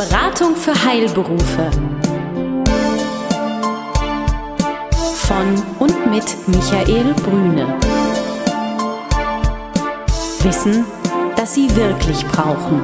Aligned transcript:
Beratung 0.00 0.56
für 0.56 0.72
Heilberufe. 0.82 1.70
Von 5.14 5.62
und 5.78 6.10
mit 6.10 6.24
Michael 6.48 7.12
Brüne. 7.22 7.78
Wissen, 10.42 10.86
das 11.36 11.54
Sie 11.54 11.76
wirklich 11.76 12.26
brauchen. 12.28 12.80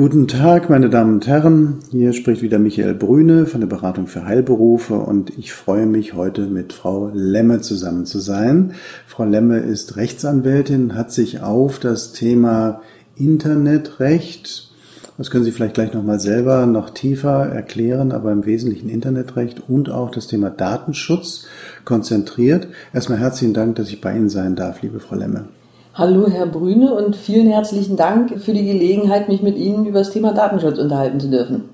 Guten 0.00 0.28
Tag, 0.28 0.70
meine 0.70 0.88
Damen 0.88 1.16
und 1.16 1.26
Herren. 1.26 1.80
Hier 1.90 2.14
spricht 2.14 2.40
wieder 2.40 2.58
Michael 2.58 2.94
Brüne 2.94 3.44
von 3.44 3.60
der 3.60 3.68
Beratung 3.68 4.06
für 4.06 4.24
Heilberufe 4.24 4.94
und 4.94 5.36
ich 5.36 5.52
freue 5.52 5.84
mich 5.84 6.14
heute 6.14 6.46
mit 6.46 6.72
Frau 6.72 7.10
Lemme 7.12 7.60
zusammen 7.60 8.06
zu 8.06 8.18
sein. 8.18 8.72
Frau 9.06 9.24
Lemme 9.24 9.58
ist 9.58 9.98
Rechtsanwältin, 9.98 10.94
hat 10.94 11.12
sich 11.12 11.42
auf 11.42 11.78
das 11.78 12.14
Thema 12.14 12.80
Internetrecht, 13.14 14.72
das 15.18 15.30
können 15.30 15.44
Sie 15.44 15.52
vielleicht 15.52 15.74
gleich 15.74 15.92
nochmal 15.92 16.18
selber 16.18 16.64
noch 16.64 16.88
tiefer 16.88 17.48
erklären, 17.48 18.12
aber 18.12 18.32
im 18.32 18.46
Wesentlichen 18.46 18.88
Internetrecht 18.88 19.68
und 19.68 19.90
auch 19.90 20.10
das 20.10 20.28
Thema 20.28 20.48
Datenschutz 20.48 21.44
konzentriert. 21.84 22.68
Erstmal 22.94 23.18
herzlichen 23.18 23.52
Dank, 23.52 23.76
dass 23.76 23.90
ich 23.90 24.00
bei 24.00 24.16
Ihnen 24.16 24.30
sein 24.30 24.56
darf, 24.56 24.80
liebe 24.80 24.98
Frau 24.98 25.16
Lemme. 25.16 25.59
Hallo 25.92 26.28
Herr 26.30 26.46
Brüne 26.46 26.94
und 26.94 27.16
vielen 27.16 27.48
herzlichen 27.48 27.96
Dank 27.96 28.40
für 28.40 28.52
die 28.52 28.64
Gelegenheit, 28.64 29.28
mich 29.28 29.42
mit 29.42 29.56
Ihnen 29.56 29.86
über 29.86 29.98
das 29.98 30.10
Thema 30.10 30.32
Datenschutz 30.32 30.78
unterhalten 30.78 31.18
zu 31.18 31.28
dürfen. 31.28 31.70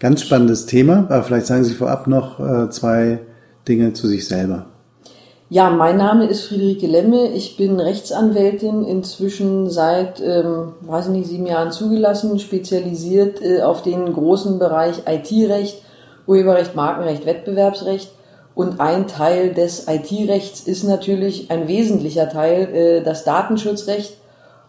Ganz 0.00 0.22
spannendes 0.22 0.66
Thema, 0.66 1.06
aber 1.08 1.22
vielleicht 1.22 1.46
sagen 1.46 1.62
Sie 1.62 1.74
vorab 1.74 2.08
noch 2.08 2.40
äh, 2.40 2.68
zwei 2.70 3.20
Dinge 3.68 3.92
zu 3.92 4.08
sich 4.08 4.26
selber. 4.26 4.66
Ja, 5.48 5.70
mein 5.70 5.96
Name 5.96 6.26
ist 6.26 6.46
Friederike 6.46 6.88
Lemme. 6.88 7.28
Ich 7.28 7.56
bin 7.56 7.78
Rechtsanwältin, 7.78 8.84
inzwischen 8.84 9.70
seit, 9.70 10.20
ähm, 10.20 10.72
weiß 10.80 11.06
ich 11.06 11.12
nicht, 11.12 11.28
sieben 11.28 11.46
Jahren 11.46 11.70
zugelassen, 11.70 12.40
spezialisiert 12.40 13.40
äh, 13.40 13.62
auf 13.62 13.80
den 13.80 14.12
großen 14.12 14.58
Bereich 14.58 15.02
IT-Recht, 15.06 15.82
Urheberrecht, 16.26 16.74
Markenrecht, 16.74 17.26
Wettbewerbsrecht 17.26 18.15
und 18.56 18.80
ein 18.80 19.06
Teil 19.06 19.52
des 19.52 19.86
IT-Rechts 19.86 20.62
ist 20.62 20.82
natürlich 20.82 21.50
ein 21.50 21.68
wesentlicher 21.68 22.30
Teil, 22.30 22.74
äh, 22.74 23.02
das 23.02 23.22
Datenschutzrecht. 23.22 24.16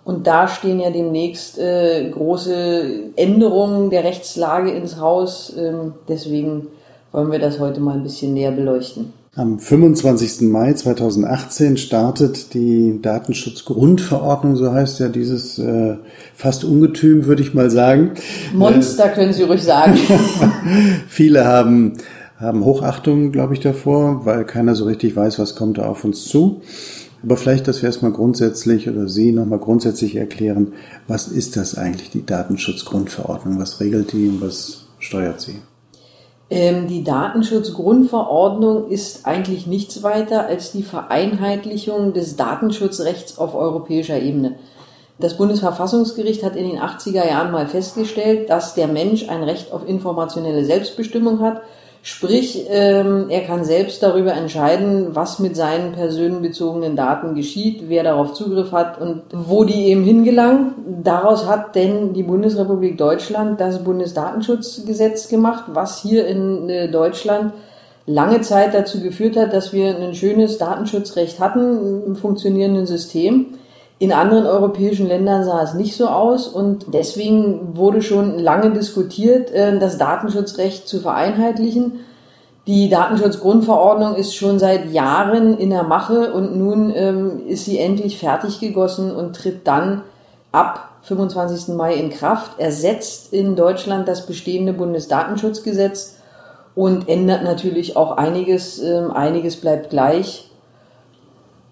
Und 0.04 0.28
da 0.28 0.50
stehen 0.50 0.82
ja 0.82 0.90
demnächst 0.90 1.58
äh, 1.58 2.10
große 2.10 3.12
Änderungen 3.16 3.90
der 3.90 4.04
Rechtslage 4.04 4.72
ins 4.72 5.00
Haus. 5.00 5.54
Ähm, 5.58 5.94
deswegen 6.10 6.68
wollen 7.14 7.32
wir 7.32 7.40
das 7.40 7.62
heute 7.62 7.80
mal 7.80 7.96
ein 7.96 8.04
bisschen 8.04 8.34
näher 8.34 8.52
beleuchten. 8.52 9.14
Am 9.38 9.58
25. 9.58 10.42
Mai 10.50 10.74
2018 10.74 11.78
startet 11.78 12.54
die 12.56 13.00
Datenschutzgrundverordnung, 13.02 14.58
so 14.58 14.74
heißt 14.74 15.00
ja 15.00 15.08
dieses 15.08 15.60
äh, 15.60 15.96
fast 16.36 16.66
Ungetüm, 16.66 17.26
würde 17.26 17.42
ich 17.42 17.54
mal 17.54 17.70
sagen. 17.70 18.16
Monster 18.54 19.06
äh, 19.06 19.16
können 19.16 19.32
Sie 19.32 19.44
ruhig 19.44 19.64
sagen. 19.64 19.98
Viele 21.08 21.46
haben 21.46 21.94
haben 22.40 22.64
Hochachtung, 22.64 23.32
glaube 23.32 23.54
ich, 23.54 23.60
davor, 23.60 24.26
weil 24.26 24.46
keiner 24.46 24.76
so 24.76 24.86
richtig 24.86 25.16
weiß, 25.16 25.40
was 25.40 25.56
kommt 25.56 25.80
da 25.80 25.88
auf 25.88 26.04
uns 26.04 26.26
zu. 26.26 26.62
Aber 27.24 27.36
vielleicht, 27.36 27.68
dass 27.68 27.82
wir 27.82 27.88
erstmal 27.88 28.12
grundsätzlich 28.12 28.88
oder 28.88 29.08
Sie 29.08 29.32
nochmal 29.32 29.60
grundsätzlich 29.60 30.16
erklären, 30.16 30.74
was 31.08 31.28
ist 31.28 31.58
das 31.58 31.76
eigentlich, 31.76 32.12
die 32.12 32.26
Datenschutzgrundverordnung? 32.26 33.60
Was 33.60 33.80
regelt 33.80 34.14
die 34.14 34.30
und 34.30 34.42
was 34.42 34.86
steuert 35.00 35.42
sie? 35.42 35.60
Ähm, 36.50 36.88
die 36.88 37.04
Datenschutzgrundverordnung 37.04 38.90
ist 38.90 39.26
eigentlich 39.26 39.66
nichts 39.66 40.04
weiter 40.04 40.46
als 40.46 40.72
die 40.72 40.84
Vereinheitlichung 40.84 42.14
des 42.14 42.36
Datenschutzrechts 42.36 43.40
auf 43.40 43.56
europäischer 43.56 44.22
Ebene. 44.22 44.56
Das 45.20 45.36
Bundesverfassungsgericht 45.36 46.44
hat 46.44 46.56
in 46.56 46.70
den 46.70 46.80
80er 46.80 47.28
Jahren 47.28 47.52
mal 47.52 47.68
festgestellt, 47.68 48.52
dass 48.52 48.76
der 48.76 48.88
Mensch 48.88 49.28
ein 49.28 49.42
Recht 49.42 49.74
auf 49.74 49.88
informationelle 49.88 50.64
Selbstbestimmung 50.64 51.42
hat 51.42 51.62
Sprich, 52.02 52.66
ähm, 52.70 53.26
er 53.30 53.42
kann 53.42 53.66
selbst 53.66 54.02
darüber 54.02 54.34
entscheiden, 54.34 55.16
was 55.16 55.40
mit 55.40 55.56
seinen 55.56 55.92
personenbezogenen 55.92 56.96
Daten 56.96 57.36
geschieht, 57.36 57.84
wer 57.88 58.04
darauf 58.04 58.34
Zugriff 58.34 58.72
hat 58.72 59.02
und 59.02 59.24
wo 59.34 59.64
die 59.66 59.88
eben 59.88 60.04
hingelangen. 60.04 60.74
Daraus 61.04 61.48
hat 61.48 61.76
denn 61.76 62.14
die 62.14 62.24
Bundesrepublik 62.24 62.98
Deutschland 62.98 63.60
das 63.60 63.84
Bundesdatenschutzgesetz 63.84 65.28
gemacht, 65.28 65.66
was 65.68 66.02
hier 66.02 66.28
in 66.28 66.70
äh, 66.70 66.90
Deutschland 66.90 67.54
lange 68.06 68.42
Zeit 68.42 68.74
dazu 68.74 69.02
geführt 69.02 69.36
hat, 69.36 69.54
dass 69.54 69.74
wir 69.74 69.96
ein 69.96 70.16
schönes 70.16 70.58
Datenschutzrecht 70.58 71.40
hatten 71.40 72.04
im 72.06 72.16
funktionierenden 72.16 72.88
System. 72.88 73.58
In 74.00 74.12
anderen 74.12 74.46
europäischen 74.46 75.08
Ländern 75.08 75.44
sah 75.44 75.64
es 75.64 75.74
nicht 75.74 75.96
so 75.96 76.08
aus 76.08 76.48
und 76.48 76.94
deswegen 76.94 77.76
wurde 77.76 78.04
schon 78.04 78.38
lange 78.38 78.72
diskutiert, 78.72 79.52
äh, 79.52 79.78
das 79.80 79.98
Datenschutzrecht 79.98 80.88
zu 80.88 81.00
vereinheitlichen. 81.00 82.02
Die 82.68 82.90
Datenschutzgrundverordnung 82.90 84.16
ist 84.16 84.36
schon 84.36 84.60
seit 84.60 84.92
Jahren 84.92 85.58
in 85.58 85.70
der 85.72 85.84
Mache 85.84 86.34
und 86.34 86.58
nun 86.58 86.92
ähm, 86.94 87.48
ist 87.48 87.66
sie 87.66 87.80
endlich 87.80 88.20
fertig 88.20 88.60
gegossen 88.60 89.16
und 89.16 89.36
tritt 89.36 89.66
dann 89.66 90.04
ab 90.52 90.90
25. 91.04 91.76
Mai 91.76 91.96
in 91.96 92.10
Kraft, 92.10 92.60
ersetzt 92.60 93.32
in 93.34 93.56
Deutschland 93.56 94.08
das 94.08 94.26
bestehende 94.28 94.74
Bundesdatenschutzgesetz 94.74 96.18
und 96.76 97.08
ändert 97.10 97.44
natürlich 97.44 97.96
auch 97.96 98.18
einiges. 98.18 98.80
Ähm, 98.84 99.12
einiges 99.12 99.56
bleibt 99.56 99.90
gleich. 99.90 100.52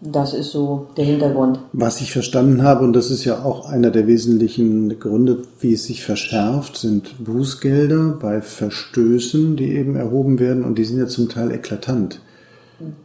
Das 0.01 0.33
ist 0.33 0.51
so 0.51 0.87
der 0.97 1.05
Hintergrund. 1.05 1.59
Was 1.73 2.01
ich 2.01 2.11
verstanden 2.11 2.63
habe, 2.63 2.83
und 2.83 2.93
das 2.93 3.09
ist 3.09 3.23
ja 3.23 3.43
auch 3.43 3.67
einer 3.69 3.91
der 3.91 4.07
wesentlichen 4.07 4.99
Gründe, 4.99 5.39
wie 5.59 5.73
es 5.73 5.85
sich 5.85 6.03
verschärft, 6.03 6.77
sind 6.77 7.23
Bußgelder 7.23 8.17
bei 8.21 8.41
Verstößen, 8.41 9.55
die 9.55 9.75
eben 9.75 9.95
erhoben 9.95 10.39
werden, 10.39 10.63
und 10.63 10.77
die 10.77 10.85
sind 10.85 10.99
ja 10.99 11.07
zum 11.07 11.29
Teil 11.29 11.51
eklatant. 11.51 12.19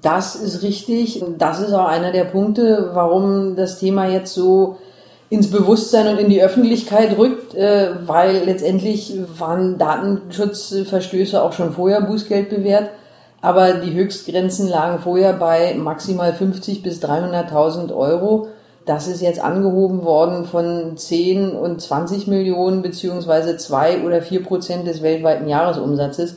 Das 0.02 0.34
ist 0.34 0.62
richtig. 0.62 1.22
Das 1.38 1.60
ist 1.60 1.72
auch 1.72 1.86
einer 1.86 2.10
der 2.10 2.24
Punkte, 2.24 2.90
warum 2.92 3.54
das 3.54 3.78
Thema 3.78 4.08
jetzt 4.08 4.34
so 4.34 4.78
ins 5.28 5.48
Bewusstsein 5.48 6.08
und 6.08 6.18
in 6.18 6.28
die 6.28 6.42
Öffentlichkeit 6.42 7.16
rückt, 7.16 7.54
äh, 7.54 7.90
weil 8.04 8.42
letztendlich 8.44 9.16
waren 9.38 9.78
Datenschutzverstöße 9.78 11.40
auch 11.40 11.52
schon 11.52 11.72
vorher 11.72 12.00
Bußgeld 12.00 12.50
bewährt 12.50 12.90
aber 13.42 13.74
die 13.74 13.94
Höchstgrenzen 13.94 14.68
lagen 14.68 14.98
vorher 14.98 15.32
bei 15.32 15.74
maximal 15.74 16.32
50 16.32 16.82
bis 16.82 17.02
300.000 17.02 17.94
Euro. 17.94 18.48
Das 18.84 19.08
ist 19.08 19.22
jetzt 19.22 19.40
angehoben 19.40 20.04
worden 20.04 20.44
von 20.44 20.96
10 20.96 21.52
und 21.52 21.80
20 21.80 22.26
Millionen 22.26 22.82
beziehungsweise 22.82 23.56
2 23.56 24.02
oder 24.04 24.20
4 24.22 24.42
Prozent 24.42 24.86
des 24.86 25.02
weltweiten 25.02 25.48
Jahresumsatzes. 25.48 26.36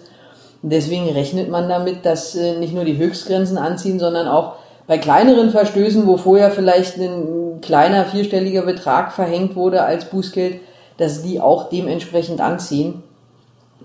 Deswegen 0.61 1.09
rechnet 1.09 1.49
man 1.49 1.67
damit, 1.67 2.05
dass 2.05 2.35
äh, 2.35 2.57
nicht 2.57 2.73
nur 2.73 2.85
die 2.85 2.97
Höchstgrenzen 2.97 3.57
anziehen, 3.57 3.99
sondern 3.99 4.29
auch 4.29 4.53
bei 4.87 4.97
kleineren 4.97 5.49
Verstößen, 5.49 6.07
wo 6.07 6.15
vorher 6.15 6.51
vielleicht 6.51 6.97
ein 6.97 7.59
kleiner 7.61 8.05
vierstelliger 8.05 8.61
Betrag 8.61 9.11
verhängt 9.11 9.55
wurde 9.55 9.83
als 9.83 10.05
Bußgeld, 10.05 10.59
dass 10.97 11.21
die 11.21 11.41
auch 11.41 11.69
dementsprechend 11.69 12.39
anziehen 12.39 13.03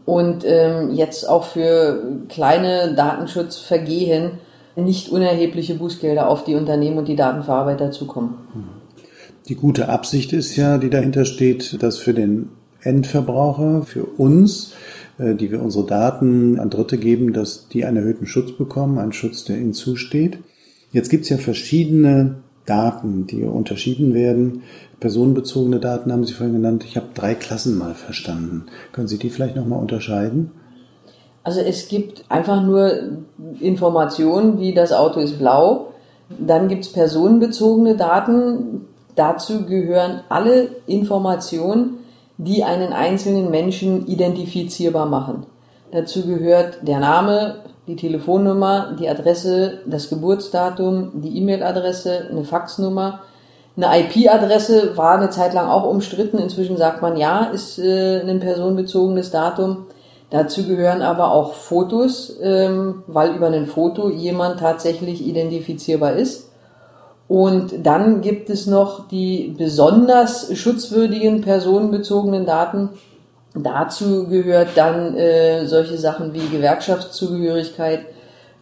und 0.08 0.42
ähm, 0.46 0.94
jetzt 0.94 1.28
auch 1.28 1.44
für 1.44 2.02
kleine 2.30 2.94
Datenschutzvergehen 2.94 4.30
nicht 4.74 5.10
unerhebliche 5.10 5.74
Bußgelder 5.74 6.30
auf 6.30 6.44
die 6.44 6.54
Unternehmen 6.54 6.96
und 6.96 7.08
die 7.08 7.14
Datenverarbeiter 7.14 7.90
zukommen. 7.90 8.38
Die 9.48 9.54
gute 9.54 9.90
Absicht 9.90 10.32
ist 10.32 10.56
ja, 10.56 10.78
die 10.78 10.88
dahinter 10.88 11.26
steht, 11.26 11.82
dass 11.82 11.98
für 11.98 12.14
den 12.14 12.48
Endverbraucher, 12.80 13.82
für 13.82 14.04
uns, 14.04 14.72
äh, 15.18 15.34
die 15.34 15.50
wir 15.52 15.60
unsere 15.60 15.84
Daten 15.84 16.58
an 16.58 16.70
Dritte 16.70 16.96
geben, 16.96 17.34
dass 17.34 17.68
die 17.68 17.84
einen 17.84 17.98
erhöhten 17.98 18.26
Schutz 18.26 18.52
bekommen, 18.52 18.96
einen 18.96 19.12
Schutz, 19.12 19.44
der 19.44 19.58
ihnen 19.58 19.74
zusteht. 19.74 20.38
Jetzt 20.90 21.10
gibt 21.10 21.24
es 21.24 21.28
ja 21.28 21.36
verschiedene 21.36 22.36
Daten, 22.64 23.26
die 23.26 23.42
unterschieden 23.42 24.14
werden. 24.14 24.62
Personenbezogene 25.00 25.78
Daten 25.78 26.12
haben 26.12 26.24
Sie 26.24 26.32
vorhin 26.32 26.54
genannt. 26.54 26.84
Ich 26.84 26.96
habe 26.96 27.06
drei 27.14 27.34
Klassen 27.34 27.78
mal 27.78 27.94
verstanden. 27.94 28.66
Können 28.92 29.08
Sie 29.08 29.18
die 29.18 29.30
vielleicht 29.30 29.56
nochmal 29.56 29.78
unterscheiden? 29.78 30.50
Also 31.44 31.60
es 31.60 31.88
gibt 31.88 32.24
einfach 32.28 32.62
nur 32.62 32.92
Informationen, 33.60 34.58
wie 34.58 34.74
das 34.74 34.92
Auto 34.92 35.20
ist 35.20 35.38
blau. 35.38 35.92
Dann 36.38 36.68
gibt 36.68 36.84
es 36.84 36.92
personenbezogene 36.92 37.96
Daten. 37.96 38.86
Dazu 39.14 39.64
gehören 39.64 40.20
alle 40.28 40.68
Informationen, 40.86 41.98
die 42.36 42.64
einen 42.64 42.92
einzelnen 42.92 43.50
Menschen 43.50 44.06
identifizierbar 44.06 45.06
machen. 45.06 45.46
Dazu 45.90 46.26
gehört 46.26 46.86
der 46.86 47.00
Name, 47.00 47.56
die 47.86 47.96
Telefonnummer, 47.96 48.94
die 48.98 49.08
Adresse, 49.08 49.80
das 49.86 50.10
Geburtsdatum, 50.10 51.22
die 51.22 51.38
E-Mail-Adresse, 51.38 52.28
eine 52.30 52.44
Faxnummer. 52.44 53.20
Eine 53.80 54.00
IP-Adresse 54.00 54.96
war 54.96 55.18
eine 55.18 55.30
Zeit 55.30 55.54
lang 55.54 55.68
auch 55.68 55.84
umstritten. 55.84 56.38
Inzwischen 56.38 56.76
sagt 56.76 57.00
man 57.00 57.16
ja, 57.16 57.44
ist 57.44 57.78
äh, 57.78 58.20
ein 58.20 58.40
personenbezogenes 58.40 59.30
Datum. 59.30 59.86
Dazu 60.30 60.66
gehören 60.66 61.00
aber 61.00 61.30
auch 61.30 61.54
Fotos, 61.54 62.36
ähm, 62.42 63.04
weil 63.06 63.36
über 63.36 63.46
ein 63.46 63.66
Foto 63.66 64.10
jemand 64.10 64.58
tatsächlich 64.58 65.24
identifizierbar 65.24 66.14
ist. 66.14 66.50
Und 67.28 67.86
dann 67.86 68.20
gibt 68.20 68.50
es 68.50 68.66
noch 68.66 69.06
die 69.08 69.54
besonders 69.56 70.56
schutzwürdigen 70.58 71.42
personenbezogenen 71.42 72.46
Daten. 72.46 72.90
Dazu 73.54 74.26
gehört 74.26 74.70
dann 74.74 75.16
äh, 75.16 75.66
solche 75.66 75.98
Sachen 75.98 76.34
wie 76.34 76.48
Gewerkschaftszugehörigkeit, 76.48 78.00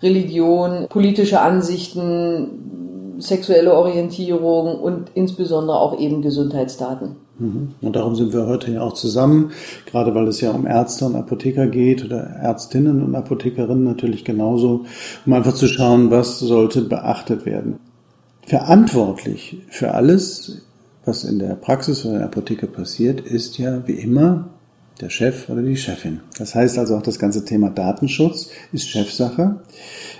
Religion, 0.02 0.88
politische 0.90 1.40
Ansichten, 1.40 2.85
sexuelle 3.18 3.74
Orientierung 3.74 4.80
und 4.80 5.10
insbesondere 5.14 5.78
auch 5.78 5.98
eben 5.98 6.22
Gesundheitsdaten. 6.22 7.16
Mhm. 7.38 7.74
Und 7.82 7.96
darum 7.96 8.14
sind 8.14 8.32
wir 8.32 8.46
heute 8.46 8.72
ja 8.72 8.82
auch 8.82 8.94
zusammen, 8.94 9.52
gerade 9.84 10.14
weil 10.14 10.26
es 10.28 10.40
ja 10.40 10.50
um 10.52 10.66
Ärzte 10.66 11.04
und 11.04 11.16
Apotheker 11.16 11.66
geht 11.66 12.04
oder 12.04 12.18
Ärztinnen 12.18 13.02
und 13.02 13.14
Apothekerinnen 13.14 13.84
natürlich 13.84 14.24
genauso, 14.24 14.86
um 15.24 15.32
einfach 15.32 15.54
zu 15.54 15.66
schauen, 15.66 16.10
was 16.10 16.38
sollte 16.38 16.82
beachtet 16.82 17.44
werden. 17.46 17.78
Verantwortlich 18.46 19.58
für 19.68 19.92
alles, 19.94 20.62
was 21.04 21.24
in 21.24 21.38
der 21.38 21.56
Praxis 21.56 22.04
oder 22.04 22.14
in 22.14 22.18
der 22.20 22.28
Apotheke 22.28 22.66
passiert, 22.66 23.20
ist 23.20 23.58
ja 23.58 23.86
wie 23.86 23.94
immer 23.94 24.48
der 25.00 25.10
Chef 25.10 25.48
oder 25.48 25.62
die 25.62 25.76
Chefin. 25.76 26.20
Das 26.38 26.54
heißt 26.54 26.78
also 26.78 26.96
auch 26.96 27.02
das 27.02 27.18
ganze 27.18 27.44
Thema 27.44 27.70
Datenschutz 27.70 28.50
ist 28.72 28.88
Chefsache. 28.88 29.56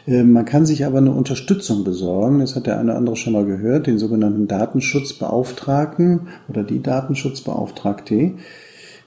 Ähm, 0.07 0.33
man 0.33 0.45
kann 0.45 0.67
sich 0.67 0.85
aber 0.85 0.99
eine 0.99 1.13
Unterstützung 1.13 1.85
besorgen, 1.85 2.41
das 2.41 2.57
hat 2.57 2.67
der 2.67 2.79
eine 2.79 2.91
oder 2.91 2.99
andere 2.99 3.17
schon 3.17 3.33
mal 3.33 3.45
gehört, 3.45 3.87
den 3.87 3.99
sogenannten 3.99 4.47
Datenschutzbeauftragten 4.49 6.29
oder 6.49 6.63
die 6.63 6.83
Datenschutzbeauftragte. 6.83 8.35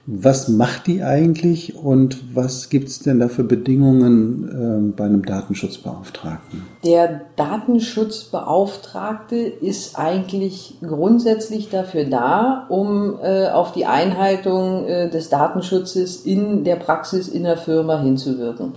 Was 0.06 0.48
macht 0.48 0.86
die 0.86 1.02
eigentlich 1.02 1.76
und 1.76 2.34
was 2.34 2.70
gibt 2.70 2.88
es 2.88 3.00
denn 3.00 3.20
da 3.20 3.28
für 3.28 3.44
Bedingungen 3.44 4.48
äh, 4.48 4.78
bei 4.96 5.04
einem 5.04 5.26
Datenschutzbeauftragten? 5.26 6.66
Der 6.84 7.20
Datenschutzbeauftragte 7.36 9.36
ist 9.36 9.98
eigentlich 9.98 10.78
grundsätzlich 10.80 11.68
dafür 11.68 12.04
da, 12.04 12.64
um 12.70 13.18
äh, 13.22 13.50
auf 13.50 13.72
die 13.72 13.84
Einhaltung 13.84 14.86
äh, 14.86 15.10
des 15.10 15.28
Datenschutzes 15.28 16.24
in 16.24 16.64
der 16.64 16.76
Praxis 16.76 17.28
in 17.28 17.44
der 17.44 17.58
Firma 17.58 18.00
hinzuwirken. 18.00 18.72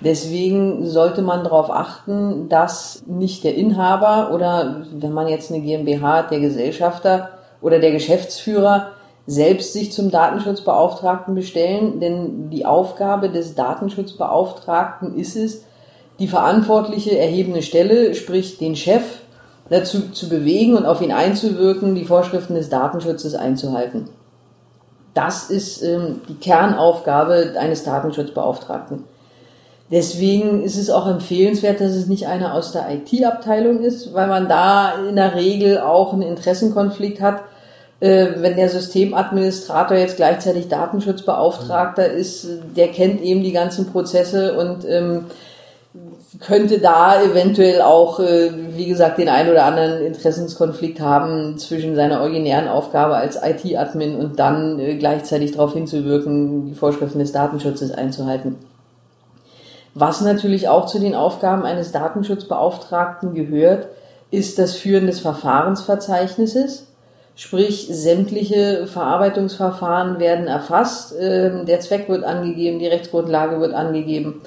Deswegen 0.00 0.86
sollte 0.86 1.20
man 1.20 1.44
darauf 1.44 1.70
achten, 1.70 2.48
dass 2.48 3.02
nicht 3.06 3.44
der 3.44 3.56
Inhaber 3.56 4.30
oder 4.32 4.86
wenn 4.90 5.12
man 5.12 5.28
jetzt 5.28 5.52
eine 5.52 5.60
GmbH 5.60 6.16
hat, 6.16 6.30
der 6.30 6.40
Gesellschafter 6.40 7.28
oder 7.60 7.78
der 7.78 7.92
Geschäftsführer 7.92 8.92
selbst 9.26 9.72
sich 9.72 9.92
zum 9.92 10.10
Datenschutzbeauftragten 10.10 11.34
bestellen, 11.34 12.00
denn 12.00 12.50
die 12.50 12.64
Aufgabe 12.64 13.28
des 13.28 13.54
Datenschutzbeauftragten 13.54 15.16
ist 15.16 15.36
es, 15.36 15.62
die 16.18 16.28
verantwortliche 16.28 17.18
erhebende 17.18 17.62
Stelle, 17.62 18.14
sprich 18.14 18.58
den 18.58 18.76
Chef, 18.76 19.02
dazu 19.68 20.10
zu 20.12 20.28
bewegen 20.28 20.76
und 20.76 20.86
auf 20.86 21.02
ihn 21.02 21.12
einzuwirken, 21.12 21.94
die 21.94 22.04
Vorschriften 22.04 22.54
des 22.54 22.68
Datenschutzes 22.68 23.34
einzuhalten. 23.34 24.08
Das 25.12 25.50
ist 25.50 25.82
ähm, 25.82 26.20
die 26.28 26.34
Kernaufgabe 26.34 27.54
eines 27.58 27.82
Datenschutzbeauftragten. 27.82 29.04
Deswegen 29.90 30.62
ist 30.62 30.76
es 30.76 30.90
auch 30.90 31.06
empfehlenswert, 31.06 31.80
dass 31.80 31.92
es 31.92 32.06
nicht 32.06 32.26
einer 32.26 32.54
aus 32.54 32.72
der 32.72 32.86
IT-Abteilung 32.90 33.82
ist, 33.82 34.12
weil 34.14 34.26
man 34.26 34.48
da 34.48 34.92
in 35.08 35.16
der 35.16 35.34
Regel 35.34 35.80
auch 35.80 36.12
einen 36.12 36.22
Interessenkonflikt 36.22 37.20
hat, 37.20 37.42
wenn 37.98 38.56
der 38.56 38.68
Systemadministrator 38.68 39.96
jetzt 39.96 40.16
gleichzeitig 40.16 40.68
Datenschutzbeauftragter 40.68 42.06
ist, 42.06 42.46
der 42.76 42.88
kennt 42.88 43.22
eben 43.22 43.42
die 43.42 43.52
ganzen 43.52 43.90
Prozesse 43.90 44.58
und 44.58 44.84
ähm, 44.86 45.26
könnte 46.40 46.78
da 46.78 47.22
eventuell 47.22 47.80
auch, 47.80 48.20
äh, 48.20 48.50
wie 48.76 48.86
gesagt, 48.86 49.18
den 49.18 49.28
einen 49.28 49.50
oder 49.50 49.64
anderen 49.64 50.04
Interessenskonflikt 50.04 51.00
haben 51.00 51.58
zwischen 51.58 51.94
seiner 51.94 52.20
originären 52.20 52.68
Aufgabe 52.68 53.16
als 53.16 53.38
IT-Admin 53.42 54.16
und 54.16 54.38
dann 54.38 54.78
äh, 54.78 54.96
gleichzeitig 54.96 55.52
darauf 55.52 55.72
hinzuwirken, 55.72 56.66
die 56.66 56.74
Vorschriften 56.74 57.18
des 57.18 57.32
Datenschutzes 57.32 57.92
einzuhalten. 57.92 58.56
Was 59.94 60.20
natürlich 60.20 60.68
auch 60.68 60.86
zu 60.86 60.98
den 60.98 61.14
Aufgaben 61.14 61.62
eines 61.62 61.92
Datenschutzbeauftragten 61.92 63.34
gehört, 63.34 63.88
ist 64.30 64.58
das 64.58 64.74
Führen 64.74 65.06
des 65.06 65.20
Verfahrensverzeichnisses 65.20 66.88
Sprich, 67.38 67.86
sämtliche 67.90 68.86
Verarbeitungsverfahren 68.86 70.18
werden 70.18 70.46
erfasst, 70.46 71.14
ähm, 71.20 71.66
der 71.66 71.80
Zweck 71.80 72.08
wird 72.08 72.24
angegeben, 72.24 72.78
die 72.78 72.86
Rechtsgrundlage 72.86 73.60
wird 73.60 73.74
angegeben. 73.74 74.40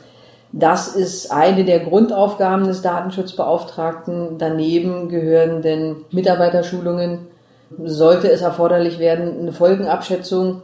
Das 0.52 0.96
ist 0.96 1.32
eine 1.32 1.66
der 1.66 1.82
Grundaufgaben 1.82 2.66
des 2.66 2.82
Datenschutzbeauftragten. 2.82 4.40
Daneben 4.40 5.08
gehören 5.08 5.62
denn 5.62 5.98
Mitarbeiterschulungen. 6.10 7.28
Sollte 7.84 8.32
es 8.32 8.42
erforderlich 8.42 8.98
werden, 8.98 9.42
eine 9.42 9.54
Folgenabschätzung, 9.54 10.64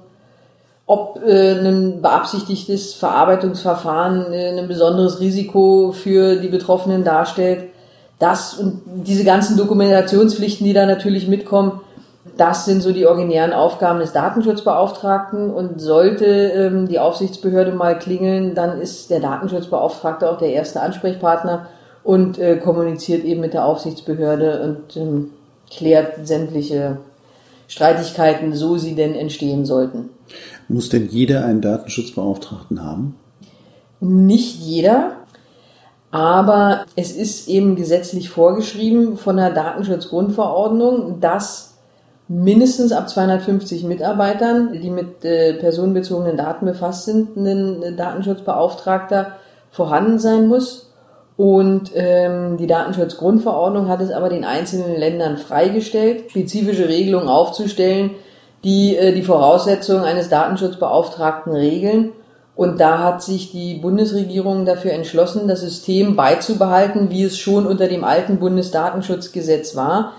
ob 0.88 1.22
äh, 1.24 1.52
ein 1.52 2.02
beabsichtigtes 2.02 2.96
Verarbeitungsverfahren 2.96 4.34
äh, 4.34 4.60
ein 4.60 4.68
besonderes 4.68 5.20
Risiko 5.20 5.92
für 5.92 6.38
die 6.38 6.48
Betroffenen 6.48 7.04
darstellt. 7.04 7.66
Das 8.18 8.56
und 8.56 8.82
diese 8.86 9.24
ganzen 9.24 9.58
Dokumentationspflichten, 9.58 10.66
die 10.66 10.74
da 10.74 10.88
natürlich 10.88 11.28
mitkommen, 11.28 11.82
das 12.38 12.66
sind 12.66 12.82
so 12.82 12.92
die 12.92 13.06
originären 13.06 13.54
Aufgaben 13.54 14.00
des 14.00 14.12
Datenschutzbeauftragten 14.12 15.52
und 15.52 15.80
sollte 15.80 16.26
ähm, 16.26 16.88
die 16.88 17.00
Aufsichtsbehörde 17.00 17.72
mal 17.72 17.98
klingeln, 17.98 18.56
dann 18.56 18.82
ist 18.82 19.10
der 19.10 19.20
Datenschutzbeauftragte 19.20 20.30
auch 20.30 20.38
der 20.38 20.52
erste 20.52 20.82
Ansprechpartner 20.82 21.68
und 22.04 22.38
äh, 22.40 22.58
kommuniziert 22.58 23.24
eben 23.24 23.42
mit 23.42 23.54
der 23.54 23.66
Aufsichtsbehörde 23.66 24.62
und 24.64 24.98
ähm, 24.98 25.32
klärt 25.70 26.28
sämtliche 26.28 26.98
Streitigkeiten, 27.68 28.54
so 28.54 28.78
sie 28.78 28.96
denn 28.96 29.16
entstehen 29.16 29.66
sollten. 29.66 30.10
Muss 30.68 30.90
denn 30.90 31.08
jeder 31.08 31.46
einen 31.46 31.62
Datenschutzbeauftragten 31.62 32.84
haben? 32.84 33.16
Nicht 34.00 34.60
jeder, 34.60 35.14
aber 36.12 36.86
es 36.96 37.12
ist 37.12 37.48
eben 37.48 37.76
gesetzlich 37.76 38.30
vorgeschrieben 38.30 39.18
von 39.18 39.38
der 39.38 39.52
Datenschutzgrundverordnung, 39.52 41.20
dass 41.20 41.75
mindestens 42.28 42.92
ab 42.92 43.10
250 43.10 43.84
Mitarbeitern, 43.84 44.80
die 44.82 44.90
mit 44.90 45.24
äh, 45.24 45.54
personenbezogenen 45.54 46.38
Daten 46.38 46.66
befasst 46.66 47.06
sind, 47.06 47.36
ein 47.38 47.84
äh, 47.84 47.96
Datenschutzbeauftragter 47.96 49.34
vorhanden 49.70 50.20
sein 50.20 50.48
muss. 50.48 50.92
Und 51.38 51.92
ähm, 51.96 52.56
die 52.58 52.68
Datenschutzgrundverordnung 52.68 53.90
hat 53.90 54.02
es 54.02 54.12
aber 54.12 54.30
den 54.30 54.46
einzelnen 54.46 54.98
Ländern 54.98 55.38
freigestellt, 55.38 56.32
spezifische 56.32 56.88
Regelungen 56.88 57.28
aufzustellen, 57.28 58.12
die 58.64 58.96
äh, 58.96 59.14
die 59.14 59.22
Voraussetzungen 59.22 60.06
eines 60.06 60.30
Datenschutzbeauftragten 60.30 61.54
regeln. 61.54 62.14
Und 62.56 62.80
da 62.80 63.00
hat 63.00 63.22
sich 63.22 63.52
die 63.52 63.76
Bundesregierung 63.76 64.66
dafür 64.66 64.94
entschlossen, 64.94 65.50
das 65.50 65.60
System 65.60 66.16
beizubehalten, 66.16 67.12
wie 67.12 67.24
es 67.24 67.38
schon 67.38 67.68
unter 67.68 67.90
dem 67.90 68.06
alten 68.06 68.40
Bundesdatenschutzgesetz 68.40 69.76
war 69.76 70.14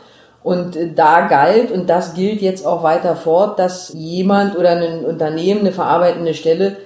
und 0.46 0.78
da 0.94 1.26
galt, 1.26 1.72
und 1.72 1.90
das 1.90 2.14
gilt 2.14 2.40
jetzt 2.40 2.64
auch 2.64 2.84
weiter 2.84 3.16
fort, 3.16 3.58
dass 3.58 3.92
jemand 3.94 4.56
oder 4.56 4.76
ein 4.76 5.04
Unternehmen, 5.04 5.62
eine 5.62 5.72
verarbeitende 5.72 6.34
Stelle, 6.34 6.76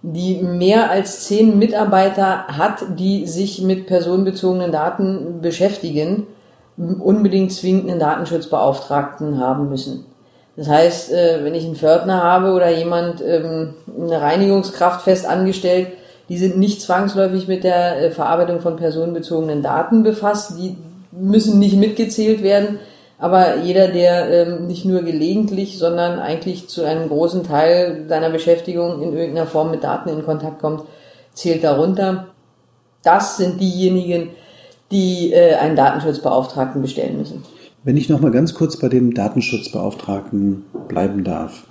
die 0.00 0.36
mehr 0.36 0.90
als 0.90 1.24
zehn 1.26 1.58
Mitarbeiter 1.58 2.46
hat, 2.46 2.82
die 2.96 3.26
sich 3.26 3.60
mit 3.60 3.86
personenbezogenen 3.86 4.72
Daten 4.72 5.42
beschäftigen, 5.42 6.26
unbedingt 6.78 7.52
zwingend 7.52 7.90
einen 7.90 8.00
Datenschutzbeauftragten 8.00 9.38
haben 9.38 9.68
müssen. 9.68 10.06
Das 10.56 10.68
heißt, 10.68 11.12
äh, 11.12 11.40
wenn 11.42 11.54
ich 11.54 11.66
einen 11.66 11.76
Pförtner 11.76 12.22
habe 12.22 12.52
oder 12.52 12.70
jemand, 12.70 13.20
ähm, 13.20 13.74
eine 13.94 14.22
Reinigungskraft 14.22 15.02
fest 15.02 15.26
angestellt, 15.26 15.88
die 16.30 16.38
sind 16.38 16.56
nicht 16.56 16.80
zwangsläufig 16.80 17.46
mit 17.46 17.62
der 17.62 18.04
äh, 18.04 18.10
Verarbeitung 18.10 18.60
von 18.60 18.76
personenbezogenen 18.76 19.62
Daten 19.62 20.02
befasst, 20.02 20.54
die 20.58 20.78
müssen 21.10 21.58
nicht 21.58 21.76
mitgezählt 21.76 22.42
werden, 22.42 22.78
aber 23.22 23.58
jeder, 23.58 23.86
der 23.86 24.28
ähm, 24.30 24.66
nicht 24.66 24.84
nur 24.84 25.02
gelegentlich, 25.02 25.78
sondern 25.78 26.18
eigentlich 26.18 26.66
zu 26.66 26.84
einem 26.84 27.08
großen 27.08 27.44
Teil 27.44 28.06
seiner 28.08 28.30
Beschäftigung 28.30 29.00
in 29.00 29.12
irgendeiner 29.16 29.46
Form 29.46 29.70
mit 29.70 29.84
Daten 29.84 30.08
in 30.08 30.24
Kontakt 30.24 30.60
kommt, 30.60 30.82
zählt 31.32 31.62
darunter. 31.62 32.26
Das 33.04 33.36
sind 33.36 33.60
diejenigen, 33.60 34.30
die 34.90 35.32
äh, 35.32 35.54
einen 35.54 35.76
Datenschutzbeauftragten 35.76 36.82
bestellen 36.82 37.16
müssen. 37.16 37.44
Wenn 37.84 37.96
ich 37.96 38.08
noch 38.08 38.18
mal 38.18 38.32
ganz 38.32 38.54
kurz 38.54 38.76
bei 38.76 38.88
dem 38.88 39.14
Datenschutzbeauftragten 39.14 40.64
bleiben 40.88 41.22
darf. 41.22 41.68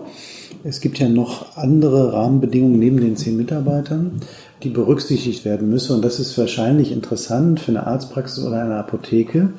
Es 0.63 0.79
gibt 0.79 0.99
ja 0.99 1.09
noch 1.09 1.57
andere 1.57 2.13
Rahmenbedingungen 2.13 2.79
neben 2.79 3.01
den 3.01 3.17
zehn 3.17 3.35
Mitarbeitern, 3.35 4.21
die 4.63 4.69
berücksichtigt 4.69 5.45
werden 5.45 5.69
müssen. 5.69 5.95
Und 5.95 6.05
das 6.05 6.19
ist 6.19 6.37
wahrscheinlich 6.37 6.91
interessant 6.91 7.59
für 7.59 7.71
eine 7.71 7.87
Arztpraxis 7.87 8.43
oder 8.43 8.61
eine 8.61 8.75
Apotheke, 8.75 9.49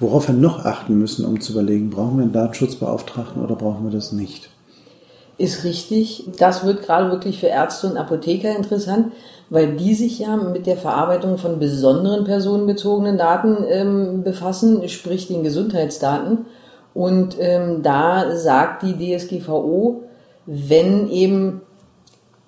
worauf 0.00 0.28
wir 0.28 0.34
noch 0.34 0.64
achten 0.64 0.98
müssen, 0.98 1.24
um 1.24 1.40
zu 1.40 1.52
überlegen, 1.52 1.90
brauchen 1.90 2.16
wir 2.16 2.22
einen 2.22 2.32
Datenschutzbeauftragten 2.32 3.42
oder 3.42 3.56
brauchen 3.56 3.84
wir 3.84 3.90
das 3.90 4.12
nicht? 4.12 4.50
Ist 5.36 5.64
richtig. 5.64 6.28
Das 6.38 6.64
wird 6.64 6.82
gerade 6.82 7.10
wirklich 7.10 7.40
für 7.40 7.48
Ärzte 7.48 7.88
und 7.88 7.96
Apotheker 7.96 8.54
interessant, 8.54 9.12
weil 9.50 9.76
die 9.76 9.94
sich 9.94 10.20
ja 10.20 10.36
mit 10.36 10.66
der 10.66 10.76
Verarbeitung 10.76 11.38
von 11.38 11.58
besonderen 11.58 12.24
personenbezogenen 12.24 13.18
Daten 13.18 13.56
ähm, 13.68 14.22
befassen, 14.22 14.88
sprich 14.88 15.26
den 15.26 15.42
Gesundheitsdaten. 15.42 16.46
Und 16.94 17.36
ähm, 17.40 17.82
da 17.82 18.36
sagt 18.36 18.84
die 18.84 19.16
DSGVO, 19.16 20.04
wenn 20.46 21.10
eben 21.10 21.62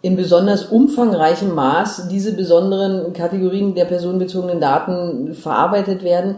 in 0.06 0.14
besonders 0.14 0.66
umfangreichem 0.66 1.52
Maß 1.52 2.06
diese 2.08 2.32
besonderen 2.32 3.12
Kategorien 3.12 3.74
der 3.74 3.86
personenbezogenen 3.86 4.60
Daten 4.60 5.34
verarbeitet 5.34 6.04
werden, 6.04 6.36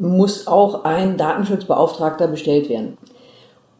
muss 0.00 0.48
auch 0.48 0.82
ein 0.82 1.16
Datenschutzbeauftragter 1.16 2.26
bestellt 2.26 2.68
werden. 2.68 2.98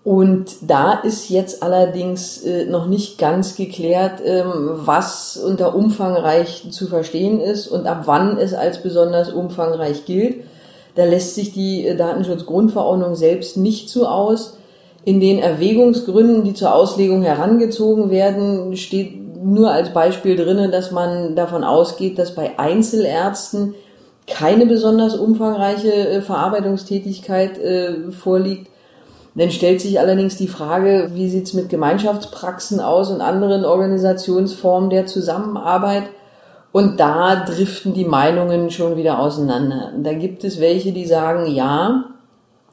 Und 0.05 0.71
da 0.71 0.93
ist 0.93 1.31
jetzt 1.31 1.65
allerdings 1.65 2.45
äh, 2.45 2.67
noch 2.67 2.87
nicht 2.87 3.19
ganz 3.19 3.57
geklärt, 3.57 4.21
ähm, 4.25 4.53
was 4.75 5.37
unter 5.37 5.75
umfangreich 5.75 6.71
zu 6.71 6.87
verstehen 6.87 7.41
ist 7.41 7.67
und 7.67 7.89
ab 7.89 8.03
wann 8.05 8.39
es 8.39 8.55
als 8.55 8.85
besonders 8.85 9.33
umfangreich 9.33 10.05
gilt. 10.05 10.45
Da 10.95 11.07
lässt 11.07 11.35
sich 11.35 11.53
die 11.53 11.89
äh, 11.89 11.97
Datenschutzgrundverordnung 11.97 13.17
selbst 13.17 13.57
nicht 13.57 13.89
so 13.89 14.07
aus. 14.07 14.59
In 15.05 15.19
den 15.19 15.41
Erwägungsgründen, 15.41 16.45
die 16.45 16.55
zur 16.55 16.73
Auslegung 16.73 17.23
herangezogen 17.23 18.11
werden, 18.11 18.77
steht 18.77 19.24
nur 19.45 19.71
als 19.71 19.93
Beispiel 19.93 20.37
drinnen, 20.37 20.73
dass 20.73 20.91
man 20.91 21.37
davon 21.37 21.65
ausgeht, 21.65 22.19
dass 22.19 22.35
bei 22.35 22.59
Einzelärzten 22.59 23.75
keine 24.27 24.67
besonders 24.67 25.17
umfangreiche 25.17 25.93
äh, 25.93 26.21
Verarbeitungstätigkeit 26.23 27.61
vorliegt 28.11 28.69
dann 29.37 29.51
stellt 29.51 29.81
sich 29.81 29.99
allerdings 29.99 30.37
die 30.37 30.49
Frage, 30.49 31.11
wie 31.15 31.29
sieht's 31.29 31.55
mit 31.55 31.69
Gemeinschaftspraxen 31.69 32.81
aus 32.81 33.11
und 33.11 33.21
anderen 33.21 33.65
Organisationsformen 33.65 34.91
der 34.91 35.07
Zusammenarbeit? 35.07 36.05
Und 36.71 37.01
da 37.01 37.37
driften 37.37 37.95
die 37.95 38.05
Meinungen 38.05 38.71
schon 38.71 38.97
wieder 38.97 39.19
auseinander. 39.19 39.93
Da 40.03 40.13
gibt 40.13 40.45
es 40.45 40.61
welche, 40.61 40.93
die 40.93 41.07
sagen, 41.07 41.47
ja, 41.47 42.05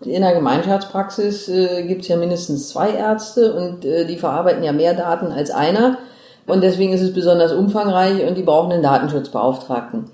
in 0.02 0.22
der 0.22 0.34
Gemeinschaftspraxis 0.34 1.50
äh, 1.50 1.84
gibt 1.84 2.02
es 2.04 2.08
ja 2.08 2.18
mindestens 2.18 2.70
zwei 2.70 2.92
Ärzte 2.92 3.54
und 3.54 3.86
äh, 3.86 4.06
die 4.06 4.18
verarbeiten 4.18 4.64
ja 4.64 4.72
mehr 4.72 4.96
Daten 4.96 5.32
als 5.32 5.52
einer. 5.52 6.00
Und 6.48 6.62
deswegen 6.64 6.94
ist 6.94 7.02
es 7.02 7.14
besonders 7.14 7.54
umfangreich 7.54 8.28
und 8.28 8.38
die 8.38 8.44
brauchen 8.44 8.72
einen 8.72 8.84
Datenschutzbeauftragten. 8.84 10.06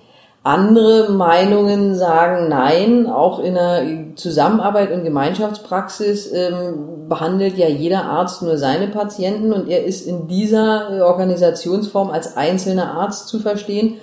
Andere 0.48 1.12
Meinungen 1.12 1.94
sagen 1.96 2.48
nein, 2.48 3.08
auch 3.08 3.40
in 3.40 3.56
der 3.56 3.84
Zusammenarbeit 4.16 4.94
und 4.94 5.04
Gemeinschaftspraxis 5.04 6.32
ähm, 6.32 7.10
behandelt 7.10 7.58
ja 7.58 7.68
jeder 7.68 8.06
Arzt 8.06 8.44
nur 8.44 8.58
seine 8.58 8.88
Patienten 8.88 9.52
und 9.52 9.68
er 9.68 9.84
ist 9.84 10.08
in 10.08 10.28
dieser 10.28 11.06
Organisationsform 11.06 12.12
als 12.12 12.38
einzelner 12.38 12.94
Arzt 12.94 13.28
zu 13.28 13.40
verstehen. 13.40 13.96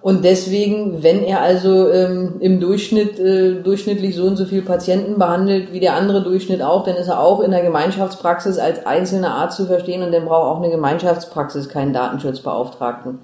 Und 0.00 0.24
deswegen, 0.24 1.02
wenn 1.02 1.24
er 1.24 1.40
also 1.40 1.90
ähm, 1.90 2.34
im 2.38 2.60
Durchschnitt 2.60 3.18
äh, 3.18 3.60
durchschnittlich 3.62 4.14
so 4.14 4.24
und 4.24 4.36
so 4.36 4.44
viele 4.44 4.62
Patienten 4.62 5.18
behandelt 5.18 5.72
wie 5.72 5.80
der 5.80 5.94
andere 5.94 6.22
Durchschnitt 6.22 6.62
auch, 6.62 6.84
dann 6.84 6.94
ist 6.94 7.08
er 7.08 7.20
auch 7.20 7.40
in 7.40 7.50
der 7.50 7.62
Gemeinschaftspraxis 7.62 8.58
als 8.58 8.86
einzelner 8.86 9.34
Arzt 9.34 9.56
zu 9.56 9.66
verstehen 9.66 10.02
und 10.02 10.12
dann 10.12 10.24
braucht 10.24 10.56
auch 10.56 10.62
eine 10.62 10.70
Gemeinschaftspraxis 10.70 11.68
keinen 11.68 11.92
Datenschutzbeauftragten. 11.92 13.18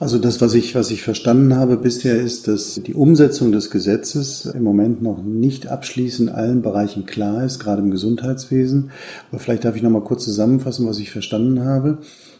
Also 0.00 0.18
das, 0.18 0.40
was 0.40 0.54
ich, 0.54 0.76
was 0.76 0.92
ich 0.92 1.02
verstanden 1.02 1.56
habe 1.56 1.76
bisher, 1.76 2.20
ist, 2.20 2.46
dass 2.46 2.74
die 2.74 2.94
Umsetzung 2.94 3.50
des 3.50 3.70
Gesetzes 3.70 4.44
im 4.46 4.62
Moment 4.62 5.02
noch 5.02 5.22
nicht 5.22 5.66
abschließend 5.66 6.30
allen 6.30 6.62
Bereichen 6.62 7.04
klar 7.04 7.44
ist, 7.44 7.58
gerade 7.58 7.82
im 7.82 7.90
Gesundheitswesen. 7.90 8.90
Aber 9.30 9.40
vielleicht 9.40 9.64
darf 9.64 9.74
ich 9.74 9.82
noch 9.82 9.90
mal 9.90 10.02
kurz 10.02 10.24
zusammenfassen, 10.24 10.86
was 10.86 11.00
ich 11.00 11.10
verstanden 11.10 11.64
habe. 11.64 11.98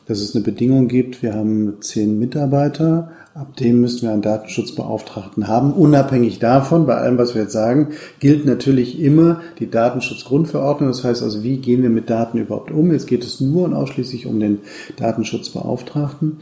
Dass 0.08 0.20
es 0.20 0.34
eine 0.34 0.42
Bedingung 0.42 0.88
gibt, 0.88 1.22
wir 1.22 1.34
haben 1.34 1.74
zehn 1.80 2.18
Mitarbeiter, 2.18 3.10
ab 3.34 3.56
dem 3.56 3.82
müssen 3.82 4.02
wir 4.02 4.12
einen 4.12 4.22
Datenschutzbeauftragten 4.22 5.48
haben. 5.48 5.74
Unabhängig 5.74 6.38
davon, 6.38 6.86
bei 6.86 6.96
allem, 6.96 7.18
was 7.18 7.34
wir 7.34 7.42
jetzt 7.42 7.52
sagen, 7.52 7.88
gilt 8.18 8.46
natürlich 8.46 8.98
immer 9.00 9.42
die 9.58 9.70
Datenschutzgrundverordnung. 9.70 10.88
Das 10.88 11.04
heißt 11.04 11.22
also, 11.22 11.42
wie 11.42 11.58
gehen 11.58 11.82
wir 11.82 11.90
mit 11.90 12.08
Daten 12.08 12.38
überhaupt 12.38 12.70
um? 12.70 12.90
Jetzt 12.90 13.06
geht 13.06 13.22
es 13.22 13.38
nur 13.40 13.66
und 13.66 13.74
ausschließlich 13.74 14.26
um 14.26 14.40
den 14.40 14.60
Datenschutzbeauftragten. 14.96 16.38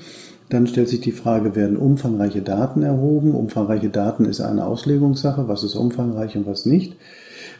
Dann 0.48 0.68
stellt 0.68 0.88
sich 0.88 1.00
die 1.00 1.10
Frage, 1.10 1.56
werden 1.56 1.76
umfangreiche 1.76 2.42
Daten 2.42 2.82
erhoben? 2.82 3.34
Umfangreiche 3.34 3.88
Daten 3.88 4.26
ist 4.26 4.40
eine 4.40 4.64
Auslegungssache, 4.64 5.48
was 5.48 5.64
ist 5.64 5.74
umfangreich 5.74 6.36
und 6.36 6.46
was 6.46 6.66
nicht. 6.66 6.94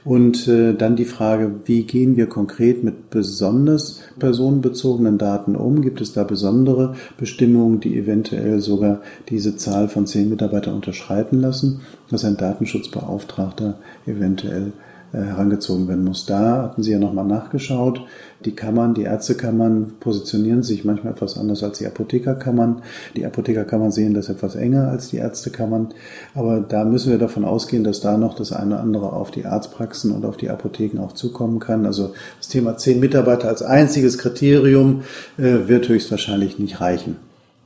Und 0.07 0.47
äh, 0.47 0.73
dann 0.73 0.95
die 0.95 1.05
Frage, 1.05 1.51
wie 1.65 1.83
gehen 1.83 2.17
wir 2.17 2.29
konkret 2.29 2.85
mit 2.85 3.11
besonders 3.11 4.03
personenbezogenen 4.21 5.19
Daten 5.19 5.57
um? 5.57 5.83
Gibt 5.83 6.01
es 6.01 6.13
da 6.13 6.23
besondere 6.23 6.95
Bestimmungen, 7.19 7.81
die 7.81 7.99
eventuell 7.99 8.61
sogar 8.61 9.01
diese 9.29 9.57
Zahl 9.57 9.89
von 9.89 10.07
zehn 10.07 10.31
Mitarbeitern 10.31 10.75
unterschreiten 10.75 11.41
lassen, 11.41 11.81
dass 12.09 12.25
ein 12.25 12.37
Datenschutzbeauftragter 12.37 13.81
eventuell 14.07 14.73
herangezogen 15.13 15.89
werden 15.89 16.05
muss. 16.05 16.27
Da 16.27 16.63
hatten 16.63 16.83
Sie 16.83 16.93
ja 16.93 16.99
nochmal 16.99 17.25
nachgeschaut. 17.25 18.01
Die 18.45 18.55
Kammern, 18.55 18.95
die 18.95 19.03
Ärztekammern 19.03 19.95
positionieren 19.99 20.63
sich 20.63 20.85
manchmal 20.85 21.13
etwas 21.15 21.39
anders 21.39 21.63
als 21.63 21.79
die 21.79 21.87
Apothekerkammern. 21.87 22.83
Die 23.17 23.25
Apothekerkammern 23.25 23.91
sehen 23.93 24.15
das 24.15 24.29
etwas 24.29 24.57
enger 24.57 24.89
als 24.89 25.09
die 25.09 25.17
Ärztekammern. 25.17 25.95
Aber 26.35 26.61
da 26.61 26.85
müssen 26.85 27.11
wir 27.11 27.19
davon 27.19 27.45
ausgehen, 27.45 27.85
dass 27.85 28.01
da 28.01 28.17
noch 28.17 28.35
das 28.35 28.53
eine 28.53 28.75
oder 28.75 28.81
andere 28.81 29.13
auf 29.13 29.31
die 29.31 29.47
Arztpraxen 29.47 30.13
und 30.13 30.25
auf 30.25 30.37
die 30.37 30.51
Apotheken 30.51 31.01
auch 31.01 31.13
zukommen 31.13 31.59
kann. 31.59 31.87
Also 31.87 32.13
das 32.39 32.49
Thema 32.49 32.77
zehn 32.77 33.01
Mitarbeiter 33.01 33.49
als 33.49 33.63
einziges 33.63 34.19
Kriterium 34.19 35.03
äh, 35.39 35.69
wird 35.69 35.89
höchstwahrscheinlich 35.89 36.59
nicht 36.59 36.81
reichen. 36.81 37.17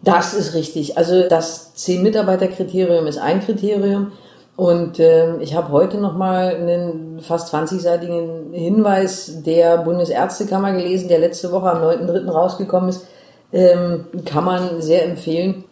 Das 0.03 0.33
ist 0.33 0.55
richtig. 0.55 0.97
Also 0.97 1.29
das 1.29 1.75
zehn 1.75 2.03
Mitarbeiter 2.03 2.49
Kriterium 2.49 3.07
ist 3.07 3.19
ein 3.19 3.41
Kriterium. 3.41 4.13
Und 4.61 4.99
äh, 5.01 5.39
ich 5.39 5.55
habe 5.55 5.73
heute 5.73 5.97
nochmal 5.97 6.55
einen 6.55 7.21
fast 7.23 7.55
20-seitigen 7.55 8.53
Hinweis 8.53 9.43
der 9.43 9.79
Bundesärztekammer 9.79 10.73
gelesen, 10.73 11.09
der 11.09 11.19
letzte 11.19 11.51
Woche 11.51 11.71
am 11.71 11.79
9.3. 11.79 12.31
rausgekommen 12.31 12.91
ist. 12.91 13.07
Ähm, 13.55 14.05
kann 14.27 14.45
man 14.45 14.83
sehr 14.83 15.07
empfehlen. 15.07 15.65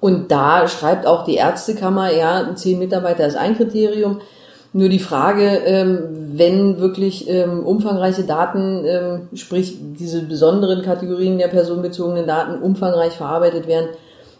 Und 0.00 0.32
da 0.32 0.66
schreibt 0.68 1.06
auch 1.06 1.26
die 1.26 1.34
Ärztekammer, 1.34 2.14
ja, 2.14 2.54
zehn 2.54 2.78
Mitarbeiter 2.78 3.26
ist 3.26 3.36
ein 3.36 3.58
Kriterium. 3.58 4.22
Nur 4.72 4.88
die 4.88 5.00
Frage, 5.00 5.58
ähm, 5.66 5.98
wenn 6.32 6.80
wirklich 6.80 7.28
ähm, 7.28 7.66
umfangreiche 7.66 8.22
Daten, 8.22 8.86
ähm, 8.86 9.28
sprich 9.34 9.76
diese 9.98 10.22
besonderen 10.22 10.80
Kategorien 10.80 11.36
der 11.36 11.48
personenbezogenen 11.48 12.26
Daten 12.26 12.62
umfangreich 12.62 13.12
verarbeitet 13.12 13.66
werden, 13.66 13.90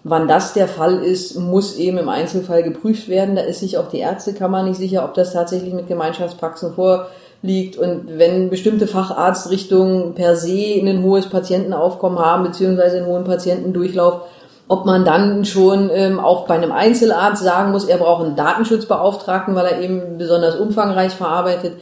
Wann 0.02 0.28
das 0.28 0.54
der 0.54 0.66
Fall 0.66 1.02
ist, 1.02 1.38
muss 1.38 1.76
eben 1.76 1.98
im 1.98 2.08
Einzelfall 2.08 2.62
geprüft 2.62 3.08
werden. 3.08 3.36
Da 3.36 3.42
ist 3.42 3.60
sich 3.60 3.76
auch 3.76 3.88
die 3.88 3.98
Ärztekammer 3.98 4.62
nicht 4.62 4.78
sicher, 4.78 5.04
ob 5.04 5.14
das 5.14 5.32
tatsächlich 5.32 5.74
mit 5.74 5.88
Gemeinschaftspraxen 5.88 6.72
vorliegt. 6.72 7.76
Und 7.76 8.18
wenn 8.18 8.48
bestimmte 8.48 8.86
Facharztrichtungen 8.86 10.14
per 10.14 10.36
se 10.36 10.80
ein 10.80 11.02
hohes 11.02 11.28
Patientenaufkommen 11.28 12.18
haben, 12.18 12.44
beziehungsweise 12.44 12.96
einen 12.96 13.06
hohen 13.06 13.24
Patientendurchlauf, 13.24 14.22
ob 14.68 14.86
man 14.86 15.04
dann 15.04 15.44
schon 15.44 15.90
ähm, 15.92 16.18
auch 16.18 16.46
bei 16.46 16.54
einem 16.54 16.72
Einzelarzt 16.72 17.42
sagen 17.42 17.72
muss, 17.72 17.84
er 17.84 17.98
braucht 17.98 18.24
einen 18.24 18.36
Datenschutzbeauftragten, 18.36 19.54
weil 19.54 19.66
er 19.66 19.80
eben 19.80 20.16
besonders 20.16 20.54
umfangreich 20.54 21.12
verarbeitet. 21.12 21.74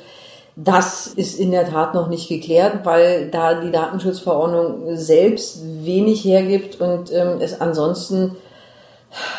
Das 0.60 1.06
ist 1.06 1.38
in 1.38 1.52
der 1.52 1.70
Tat 1.70 1.94
noch 1.94 2.08
nicht 2.08 2.28
geklärt, 2.28 2.84
weil 2.84 3.30
da 3.30 3.60
die 3.60 3.70
Datenschutzverordnung 3.70 4.96
selbst 4.96 5.60
wenig 5.84 6.24
hergibt 6.24 6.80
und 6.80 7.12
ähm, 7.12 7.38
es 7.40 7.60
ansonsten, 7.60 8.34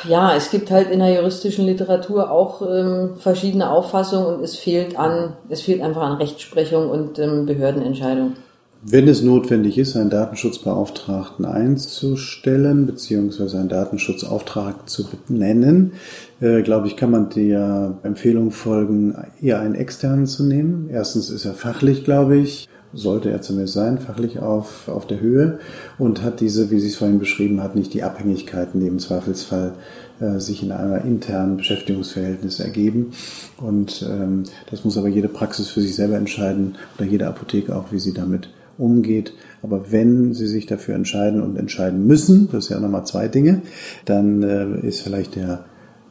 ja, 0.07 0.33
es 0.33 0.49
gibt 0.49 0.71
halt 0.71 0.89
in 0.89 0.99
der 0.99 1.13
juristischen 1.13 1.65
Literatur 1.65 2.31
auch 2.31 2.61
ähm, 2.61 3.17
verschiedene 3.17 3.69
Auffassungen 3.69 4.35
und 4.35 4.43
es 4.45 4.57
fehlt 4.57 4.97
an, 4.97 5.35
es 5.49 5.61
fehlt 5.61 5.81
einfach 5.81 6.03
an 6.03 6.13
Rechtsprechung 6.13 6.89
und 6.89 7.19
ähm, 7.19 7.45
Behördenentscheidung. 7.45 8.37
Wenn 8.81 9.09
es 9.09 9.21
notwendig 9.21 9.77
ist, 9.77 9.97
einen 9.97 10.09
Datenschutzbeauftragten 10.09 11.43
einzustellen, 11.43 12.85
beziehungsweise 12.85 13.59
einen 13.59 13.67
Datenschutzauftrag 13.67 14.89
zu 14.89 15.05
benennen, 15.27 15.91
äh, 16.39 16.61
glaube 16.61 16.87
ich, 16.87 16.95
kann 16.95 17.11
man 17.11 17.29
der 17.29 17.97
Empfehlung 18.03 18.51
folgen, 18.51 19.15
eher 19.41 19.59
einen 19.59 19.75
externen 19.75 20.27
zu 20.27 20.45
nehmen. 20.45 20.89
Erstens 20.89 21.29
ist 21.29 21.43
er 21.43 21.55
fachlich, 21.55 22.05
glaube 22.05 22.37
ich, 22.37 22.69
sollte 22.93 23.29
er 23.29 23.41
zumindest 23.41 23.73
sein, 23.73 23.99
fachlich 23.99 24.39
auf, 24.39 24.87
auf 24.87 25.05
der 25.05 25.19
Höhe 25.19 25.59
und 25.97 26.23
hat 26.23 26.39
diese, 26.39 26.71
wie 26.71 26.79
Sie 26.79 26.87
es 26.87 26.95
vorhin 26.95 27.19
beschrieben 27.19 27.61
hat, 27.61 27.75
nicht 27.75 27.93
die 27.93 28.03
Abhängigkeiten, 28.03 28.79
die 28.79 28.87
im 28.87 28.99
Zweifelsfall 28.99 29.73
äh, 30.21 30.39
sich 30.39 30.63
in 30.63 30.71
einer 30.71 31.03
internen 31.03 31.57
Beschäftigungsverhältnis 31.57 32.61
ergeben. 32.61 33.11
Und 33.57 34.07
ähm, 34.09 34.43
das 34.71 34.85
muss 34.85 34.97
aber 34.97 35.09
jede 35.09 35.27
Praxis 35.27 35.67
für 35.67 35.81
sich 35.81 35.95
selber 35.95 36.15
entscheiden 36.15 36.75
oder 36.97 37.05
jede 37.05 37.27
Apotheke 37.27 37.75
auch, 37.75 37.91
wie 37.91 37.99
sie 37.99 38.13
damit 38.13 38.47
umgeht. 38.79 39.33
Aber 39.61 39.91
wenn 39.91 40.33
Sie 40.33 40.47
sich 40.47 40.65
dafür 40.65 40.95
entscheiden 40.95 41.43
und 41.43 41.57
entscheiden 41.57 42.07
müssen, 42.07 42.49
das 42.51 42.65
ist 42.65 42.69
ja 42.71 42.79
nochmal 42.79 43.05
zwei 43.05 43.27
Dinge, 43.27 43.61
dann 44.05 44.41
äh, 44.41 44.87
ist 44.87 45.01
vielleicht 45.01 45.35
der 45.35 45.65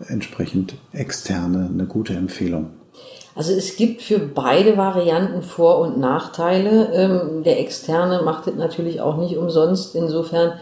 entsprechend 0.06 0.76
externe 0.92 1.68
eine 1.72 1.86
gute 1.86 2.14
Empfehlung. 2.14 2.70
Also 3.34 3.52
es 3.52 3.76
gibt 3.76 4.02
für 4.02 4.18
beide 4.18 4.76
Varianten 4.76 5.42
Vor- 5.42 5.78
und 5.78 5.98
Nachteile. 5.98 6.92
Ähm, 6.92 7.42
der 7.44 7.60
externe 7.60 8.22
macht 8.22 8.48
es 8.48 8.56
natürlich 8.56 9.00
auch 9.00 9.16
nicht 9.16 9.36
umsonst. 9.36 9.94
Insofern 9.94 10.54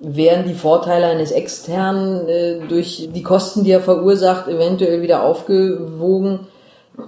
werden 0.00 0.46
die 0.46 0.54
Vorteile 0.54 1.06
eines 1.06 1.32
externen 1.32 2.26
äh, 2.28 2.66
durch 2.66 3.10
die 3.14 3.22
Kosten, 3.22 3.64
die 3.64 3.72
er 3.72 3.80
verursacht, 3.80 4.48
eventuell 4.48 5.02
wieder 5.02 5.22
aufgewogen. 5.22 6.40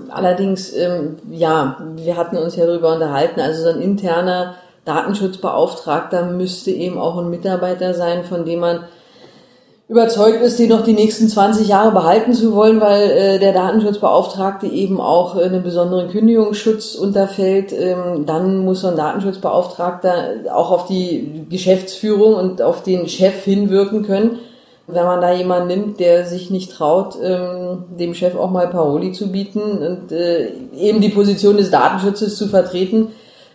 Allerdings, 0.08 0.72
ähm, 0.74 1.16
ja, 1.30 1.76
wir 1.94 2.16
hatten 2.16 2.36
uns 2.36 2.56
ja 2.56 2.66
darüber 2.66 2.94
unterhalten, 2.94 3.40
also 3.40 3.62
so 3.62 3.68
ein 3.68 3.80
interner 3.80 4.56
Datenschutzbeauftragter 4.84 6.26
müsste 6.26 6.70
eben 6.70 6.98
auch 6.98 7.18
ein 7.18 7.30
Mitarbeiter 7.30 7.94
sein, 7.94 8.24
von 8.24 8.44
dem 8.44 8.60
man 8.60 8.84
überzeugt 9.88 10.42
ist, 10.42 10.58
den 10.58 10.70
noch 10.70 10.82
die 10.82 10.94
nächsten 10.94 11.28
20 11.28 11.68
Jahre 11.68 11.92
behalten 11.92 12.32
zu 12.32 12.54
wollen, 12.54 12.80
weil 12.80 13.10
äh, 13.10 13.38
der 13.38 13.52
Datenschutzbeauftragte 13.52 14.66
eben 14.66 15.00
auch 15.00 15.36
äh, 15.36 15.44
einen 15.44 15.62
besonderen 15.62 16.08
Kündigungsschutz 16.08 16.96
unterfällt. 16.96 17.72
Ähm, 17.72 18.26
dann 18.26 18.58
muss 18.58 18.80
so 18.80 18.88
ein 18.88 18.96
Datenschutzbeauftragter 18.96 20.52
auch 20.52 20.72
auf 20.72 20.86
die 20.86 21.46
Geschäftsführung 21.48 22.34
und 22.34 22.62
auf 22.62 22.82
den 22.82 23.08
Chef 23.08 23.44
hinwirken 23.44 24.04
können. 24.04 24.40
Wenn 24.88 25.04
man 25.04 25.20
da 25.20 25.32
jemanden 25.32 25.68
nimmt, 25.68 26.00
der 26.00 26.26
sich 26.26 26.50
nicht 26.50 26.70
traut, 26.70 27.16
ähm, 27.20 27.84
dem 27.98 28.14
Chef 28.14 28.36
auch 28.36 28.50
mal 28.50 28.68
Paroli 28.68 29.12
zu 29.12 29.32
bieten 29.32 29.60
und 29.60 30.12
äh, 30.12 30.50
eben 30.78 31.00
die 31.00 31.08
Position 31.08 31.56
des 31.56 31.70
Datenschutzes 31.70 32.36
zu 32.36 32.46
vertreten, 32.46 33.08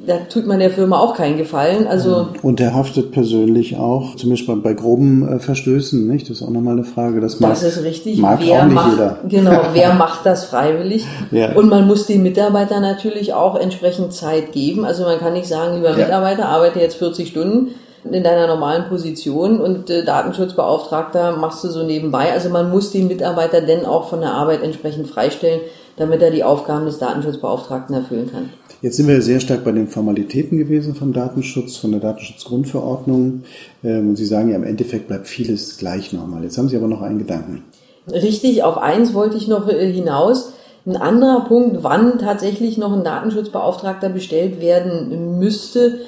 da 0.06 0.18
tut 0.18 0.48
man 0.48 0.60
der 0.60 0.72
Firma 0.72 0.98
auch 0.98 1.16
keinen 1.16 1.38
Gefallen. 1.38 1.86
Also 1.88 2.30
und 2.42 2.60
der 2.60 2.74
haftet 2.74 3.12
persönlich 3.12 3.78
auch, 3.78 4.16
zumindest 4.16 4.48
bei, 4.48 4.56
bei 4.56 4.74
groben 4.74 5.28
äh, 5.28 5.40
Verstößen, 5.40 6.08
nicht? 6.08 6.30
Das 6.30 6.38
ist 6.38 6.44
auch 6.44 6.50
nochmal 6.50 6.74
eine 6.74 6.84
Frage. 6.84 7.22
Das, 7.22 7.40
mag, 7.40 7.52
das 7.52 7.64
ist 7.64 7.84
richtig. 7.84 8.20
Mag 8.20 8.40
wer 8.42 8.62
auch 8.62 8.66
nicht 8.66 8.74
macht, 8.74 8.92
jeder. 8.92 9.20
Genau, 9.28 9.62
wer 9.74 9.94
macht 9.94 10.26
das 10.26 10.46
freiwillig? 10.46 11.06
Ja. 11.30 11.54
Und 11.54 11.70
man 11.70 11.88
muss 11.88 12.08
den 12.08 12.24
Mitarbeitern 12.24 12.82
natürlich 12.82 13.34
auch 13.34 13.56
entsprechend 13.56 14.14
Zeit 14.14 14.54
geben. 14.54 14.86
Also 14.86 15.04
man 15.04 15.20
kann 15.20 15.34
nicht 15.34 15.48
sagen, 15.48 15.76
lieber 15.76 15.92
Ja. 15.92 16.06
Mitarbeiter, 16.06 16.50
arbeite 16.50 16.80
jetzt 16.80 16.96
40 16.96 17.30
Stunden 17.30 17.70
in 18.04 18.24
deiner 18.24 18.48
normalen 18.48 18.86
Position 18.90 19.60
und 19.60 19.90
äh, 19.90 20.04
Datenschutzbeauftragter 20.04 21.38
machst 21.38 21.64
du 21.64 21.70
so 21.70 21.84
nebenbei. 21.84 22.32
Also 22.32 22.50
man 22.50 22.70
muss 22.72 22.92
den 22.92 23.08
Mitarbeiter 23.08 23.62
denn 23.62 23.86
auch 23.86 24.10
von 24.10 24.22
der 24.22 24.34
Arbeit 24.34 24.64
entsprechend 24.64 25.08
freistellen, 25.08 25.62
damit 25.98 26.22
er 26.22 26.32
die 26.32 26.44
Aufgaben 26.44 26.86
des 26.86 26.98
Datenschutzbeauftragten 26.98 27.96
erfüllen 27.96 28.32
kann. 28.32 28.50
Jetzt 28.82 28.98
sind 28.98 29.08
wir 29.08 29.22
sehr 29.22 29.40
stark 29.40 29.64
bei 29.64 29.72
den 29.72 29.88
Formalitäten 29.88 30.58
gewesen 30.58 30.96
vom 30.96 31.14
Datenschutz, 31.14 31.78
von 31.78 31.92
der 31.92 32.00
Datenschutzgrundverordnung. 32.00 33.44
Ähm, 33.84 34.10
Und 34.10 34.16
Sie 34.16 34.26
sagen 34.26 34.50
ja, 34.50 34.56
im 34.56 34.64
Endeffekt 34.64 35.08
bleibt 35.08 35.28
vieles 35.28 35.78
gleich 35.78 36.14
nochmal. 36.14 36.44
Jetzt 36.44 36.58
haben 36.58 36.68
Sie 36.68 36.78
aber 36.78 36.88
noch 36.88 37.04
einen 37.04 37.20
Gedanken. 37.20 37.64
Richtig, 38.12 38.64
auf 38.64 38.80
eins 38.80 39.14
wollte 39.14 39.38
ich 39.38 39.48
noch 39.48 39.70
äh, 39.70 39.92
hinaus. 39.92 40.54
Ein 40.88 40.98
anderer 40.98 41.46
Punkt, 41.46 41.84
wann 41.84 42.18
tatsächlich 42.18 42.80
noch 42.80 42.92
ein 42.92 43.04
Datenschutzbeauftragter 43.04 44.10
bestellt 44.10 44.60
werden 44.60 45.38
müsste, 45.38 46.00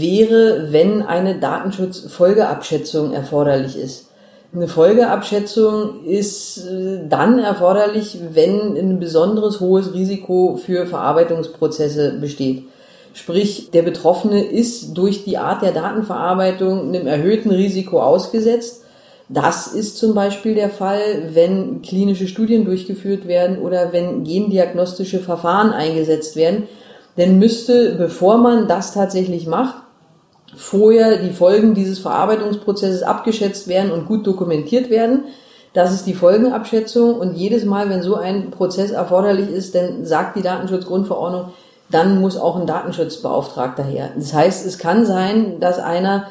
wäre, 0.00 0.72
wenn 0.72 1.02
eine 1.02 1.38
Datenschutzfolgeabschätzung 1.38 3.12
erforderlich 3.12 3.76
ist. 3.76 4.08
Eine 4.54 4.68
Folgeabschätzung 4.68 6.04
ist 6.04 6.58
äh, 6.58 7.00
dann 7.08 7.38
erforderlich, 7.38 8.18
wenn 8.32 8.76
ein 8.76 9.00
besonderes 9.00 9.60
hohes 9.60 9.94
Risiko 9.94 10.58
für 10.62 10.86
Verarbeitungsprozesse 10.86 12.18
besteht. 12.20 12.64
Sprich, 13.14 13.70
der 13.70 13.82
Betroffene 13.82 14.42
ist 14.42 14.94
durch 14.94 15.24
die 15.24 15.38
Art 15.38 15.62
der 15.62 15.72
Datenverarbeitung 15.72 16.88
einem 16.88 17.06
erhöhten 17.06 17.50
Risiko 17.50 18.00
ausgesetzt. 18.02 18.84
Das 19.28 19.68
ist 19.68 19.98
zum 19.98 20.14
Beispiel 20.14 20.54
der 20.54 20.70
Fall, 20.70 21.30
wenn 21.32 21.80
klinische 21.82 22.26
Studien 22.26 22.64
durchgeführt 22.64 23.26
werden 23.26 23.58
oder 23.58 23.92
wenn 23.92 24.24
gendiagnostische 24.24 25.20
Verfahren 25.20 25.72
eingesetzt 25.72 26.36
werden. 26.36 26.64
Denn 27.16 27.38
müsste, 27.38 27.94
bevor 27.96 28.38
man 28.38 28.68
das 28.68 28.92
tatsächlich 28.92 29.46
macht, 29.46 29.81
vorher 30.56 31.16
die 31.18 31.32
Folgen 31.32 31.74
dieses 31.74 31.98
Verarbeitungsprozesses 31.98 33.02
abgeschätzt 33.02 33.68
werden 33.68 33.90
und 33.90 34.06
gut 34.06 34.26
dokumentiert 34.26 34.90
werden. 34.90 35.24
Das 35.72 35.92
ist 35.92 36.06
die 36.06 36.14
Folgenabschätzung 36.14 37.14
und 37.14 37.34
jedes 37.34 37.64
Mal, 37.64 37.88
wenn 37.88 38.02
so 38.02 38.16
ein 38.16 38.50
Prozess 38.50 38.90
erforderlich 38.90 39.48
ist, 39.48 39.74
dann 39.74 40.04
sagt 40.04 40.36
die 40.36 40.42
Datenschutzgrundverordnung, 40.42 41.46
dann 41.90 42.20
muss 42.20 42.36
auch 42.36 42.56
ein 42.56 42.66
Datenschutzbeauftragter 42.66 43.82
her. 43.82 44.10
Das 44.16 44.34
heißt, 44.34 44.66
es 44.66 44.78
kann 44.78 45.06
sein, 45.06 45.60
dass 45.60 45.78
einer 45.78 46.26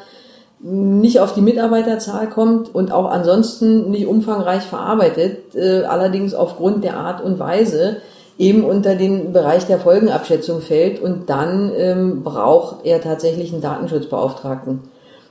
nicht 0.60 1.18
auf 1.18 1.34
die 1.34 1.40
Mitarbeiterzahl 1.40 2.28
kommt 2.28 2.72
und 2.72 2.92
auch 2.92 3.10
ansonsten 3.10 3.90
nicht 3.90 4.06
umfangreich 4.06 4.62
verarbeitet, 4.62 5.56
äh, 5.56 5.82
allerdings 5.82 6.34
aufgrund 6.34 6.84
der 6.84 6.96
Art 6.96 7.20
und 7.20 7.40
Weise 7.40 7.96
eben 8.38 8.64
unter 8.64 8.94
den 8.94 9.32
Bereich 9.32 9.66
der 9.66 9.78
Folgenabschätzung 9.78 10.60
fällt 10.60 11.00
und 11.00 11.28
dann 11.28 11.72
ähm, 11.76 12.22
braucht 12.22 12.84
er 12.84 13.00
tatsächlich 13.00 13.52
einen 13.52 13.62
Datenschutzbeauftragten. 13.62 14.80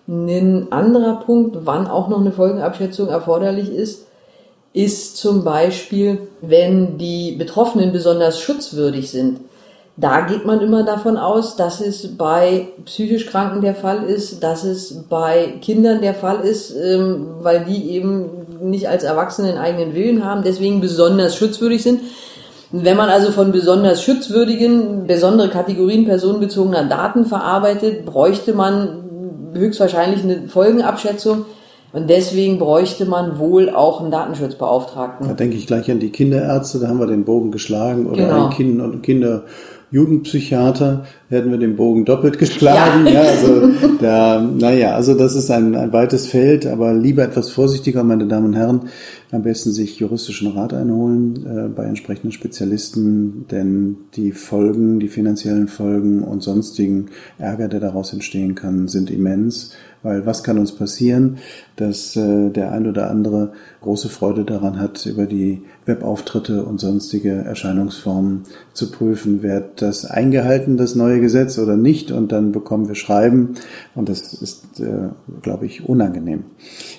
Ein 0.08 0.68
anderer 0.72 1.20
Punkt, 1.20 1.58
wann 1.64 1.88
auch 1.88 2.08
noch 2.08 2.20
eine 2.20 2.32
Folgenabschätzung 2.32 3.10
erforderlich 3.10 3.72
ist, 3.72 4.08
ist 4.74 5.18
zum 5.18 5.44
Beispiel, 5.44 6.28
wenn 6.42 6.98
die 6.98 7.34
Betroffenen 7.34 7.92
besonders 7.92 8.40
schutzwürdig 8.40 9.12
sind. 9.12 9.42
Da 9.98 10.22
geht 10.22 10.46
man 10.46 10.62
immer 10.62 10.84
davon 10.84 11.18
aus, 11.18 11.58
dass 11.58 11.82
es 11.82 12.18
bei 12.18 12.70
psychisch 12.86 13.28
Kranken 13.28 13.62
der 13.62 13.76
Fall 13.76 14.04
ist, 14.04 14.42
dass 14.42 14.64
es 14.64 15.04
bei 15.10 15.56
Kindern 15.62 16.02
der 16.02 16.16
Fall 16.16 16.42
ist, 16.46 16.72
ähm, 16.72 17.28
weil 17.42 17.66
die 17.66 17.92
eben 17.92 18.30
nicht 18.62 18.88
als 18.88 19.04
Erwachsene 19.04 19.50
einen 19.50 19.58
eigenen 19.58 19.94
Willen 19.94 20.26
haben, 20.26 20.44
deswegen 20.44 20.80
besonders 20.80 21.36
schutzwürdig 21.36 21.84
sind. 21.84 22.02
Wenn 22.72 22.96
man 22.96 23.10
also 23.10 23.32
von 23.32 23.52
besonders 23.52 24.02
schutzwürdigen, 24.04 25.06
besondere 25.08 25.50
Kategorien 25.50 26.06
personenbezogener 26.06 26.86
Daten 26.86 27.26
verarbeitet, 27.26 28.06
bräuchte 28.06 28.54
man 28.54 29.04
höchstwahrscheinlich 29.54 30.24
eine 30.24 30.48
Folgenabschätzung. 30.48 31.46
Und 31.94 32.10
deswegen 32.10 32.58
bräuchte 32.58 33.06
man 33.06 33.38
wohl 33.38 33.70
auch 33.70 34.00
einen 34.00 34.12
Datenschutzbeauftragten. 34.12 35.28
Da 35.28 35.34
denke 35.34 35.58
ich 35.58 35.68
gleich 35.68 35.92
an 35.92 36.00
die 36.00 36.10
Kinderärzte, 36.10 36.80
da 36.80 36.88
haben 36.88 37.00
wir 37.00 37.08
den 37.08 37.26
Bogen 37.26 37.52
geschlagen 37.52 38.06
oder 38.06 38.16
Genau. 38.16 38.46
ein 38.46 38.50
Kind 38.52 38.82
und 38.82 39.04
Kinder 39.04 39.44
Jugendpsychiater 39.92 41.04
hätten 41.30 41.52
wir 41.52 41.58
den 41.58 41.76
Bogen 41.76 42.06
doppelt 42.06 42.40
geschlagen. 42.40 43.06
Ja. 43.08 43.12
Ja. 43.12 43.22
also 43.30 43.70
da, 44.00 44.42
naja, 44.42 44.96
also 44.96 45.16
das 45.16 45.36
ist 45.36 45.52
ein, 45.52 45.76
ein 45.76 45.92
weites 45.92 46.28
Feld, 46.28 46.66
aber 46.66 46.94
lieber 46.94 47.24
etwas 47.24 47.50
vorsichtiger, 47.50 48.04
meine 48.04 48.26
Damen 48.26 48.48
und 48.48 48.56
Herren. 48.56 48.90
Am 49.32 49.44
besten 49.44 49.72
sich 49.72 49.98
juristischen 49.98 50.52
Rat 50.52 50.74
einholen 50.74 51.46
äh, 51.46 51.70
bei 51.70 51.86
entsprechenden 51.86 52.34
Spezialisten, 52.34 53.46
denn 53.50 53.96
die 54.16 54.34
Folgen, 54.34 55.00
die 55.00 55.08
finanziellen 55.08 55.70
Folgen 55.70 56.22
und 56.22 56.44
sonstigen 56.44 57.06
Ärger, 57.38 57.70
der 57.70 57.80
daraus 57.80 58.12
entstehen 58.12 58.56
kann, 58.56 58.90
sind 58.90 59.10
immens. 59.10 59.72
Weil 60.04 60.26
was 60.26 60.44
kann 60.44 60.58
uns 60.58 60.74
passieren, 60.74 61.38
dass 61.78 62.18
äh, 62.18 62.50
der 62.50 62.74
ein 62.74 62.88
oder 62.88 63.10
andere 63.10 63.54
große 63.80 64.10
Freude 64.10 64.44
daran 64.44 64.80
hat, 64.80 65.06
über 65.06 65.26
die 65.26 65.62
Webauftritte 65.86 66.66
und 66.66 66.82
sonstige 66.82 67.32
Erscheinungsformen 67.32 68.42
zu 68.74 68.92
prüfen, 68.92 69.44
wird 69.44 69.82
das 69.82 70.04
eingehalten, 70.04 70.76
das 70.76 70.96
neue 70.96 71.22
Gesetz 71.22 71.58
oder 71.58 71.78
nicht, 71.78 72.12
und 72.12 72.34
dann 72.34 72.52
bekommen 72.52 72.90
wir 72.90 72.96
Schreiben 72.96 73.54
und 73.96 74.10
das 74.10 74.34
ist, 74.34 74.82
äh, 74.82 75.10
glaube 75.42 75.68
ich, 75.68 75.88
unangenehm. 75.88 76.44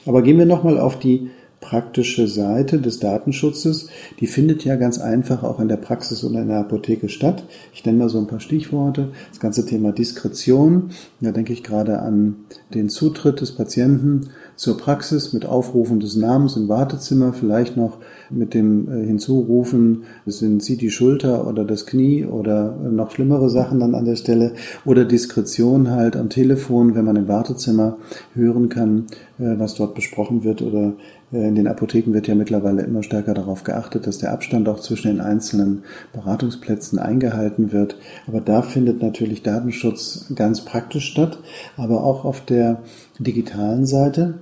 Aber 0.07 0.23
gehen 0.23 0.39
wir 0.39 0.47
nochmal 0.47 0.79
auf 0.79 0.99
die 0.99 1.29
praktische 1.63 2.29
Seite 2.29 2.79
des 2.79 2.99
Datenschutzes, 2.99 3.89
die 4.21 4.27
findet 4.27 4.67
ja 4.67 4.77
ganz 4.77 4.99
einfach 4.99 5.43
auch 5.43 5.61
in 5.61 5.69
der 5.69 5.79
Praxis 5.79 6.23
und 6.23 6.35
in 6.35 6.49
der 6.49 6.59
Apotheke 6.59 7.09
statt. 7.09 7.45
Ich 7.73 7.83
nenne 7.87 7.97
mal 7.97 8.09
so 8.11 8.19
ein 8.19 8.27
paar 8.27 8.41
Stichworte. 8.41 9.09
Das 9.31 9.41
ganze 9.41 9.65
Thema 9.65 9.93
Diskretion, 9.93 10.91
da 11.21 11.33
denke 11.33 11.55
ich 11.55 11.63
gerade 11.63 12.01
an 12.01 12.37
den 12.75 12.91
Zutritt 12.91 13.41
des 13.41 13.53
Patienten 13.53 14.29
zur 14.57 14.77
Praxis 14.77 15.33
mit 15.33 15.47
Aufrufen 15.47 16.01
des 16.01 16.17
Namens 16.17 16.57
im 16.57 16.69
Wartezimmer, 16.69 17.33
vielleicht 17.33 17.77
noch 17.77 17.99
mit 18.29 18.55
dem 18.55 18.89
äh, 18.89 19.07
Hinzurufen, 19.07 20.03
sind 20.27 20.63
Sie 20.63 20.77
die 20.77 20.91
Schulter 20.91 21.47
oder 21.47 21.65
das 21.65 21.87
Knie 21.87 22.27
oder 22.27 22.77
noch 22.77 23.13
schlimmere 23.13 23.49
Sachen 23.49 23.81
dann 23.81 23.95
an 23.95 24.05
der 24.05 24.17
Stelle 24.17 24.53
oder 24.85 25.05
Diskretion 25.05 25.91
halt 25.91 26.17
am 26.17 26.29
Telefon, 26.29 26.95
wenn 26.95 27.05
man 27.05 27.17
im 27.17 27.29
Wartezimmer 27.29 27.97
hören 28.35 28.69
kann, 28.69 29.07
äh, 29.39 29.59
was 29.59 29.75
dort 29.75 29.95
besprochen 29.95 30.45
wird 30.45 30.61
oder 30.61 30.95
in 31.33 31.55
den 31.55 31.67
Apotheken 31.67 32.13
wird 32.13 32.29
ja 32.29 32.35
mittlerweile 32.35 32.83
immer 32.83 33.03
stärker 33.03 33.33
darauf 33.33 33.65
geachtet, 33.65 34.07
dass 34.07 34.19
der 34.19 34.33
Abstand 34.33 34.69
auch 34.69 34.81
zwischen 34.81 35.09
den 35.09 35.21
einzelnen 35.21 35.85
Beratungsplätzen 36.13 36.99
eingehalten 36.99 37.73
wird. 37.73 37.97
Aber 38.27 38.41
da 38.41 38.61
findet 38.61 39.01
natürlich 39.03 39.43
Datenschutz 39.43 40.27
ganz 40.35 40.63
praktisch 40.65 41.09
statt, 41.11 41.39
aber 41.77 42.05
auch 42.05 42.25
auf 42.27 42.45
der 42.45 42.83
digitalen 43.19 43.87
Seite. 43.87 44.35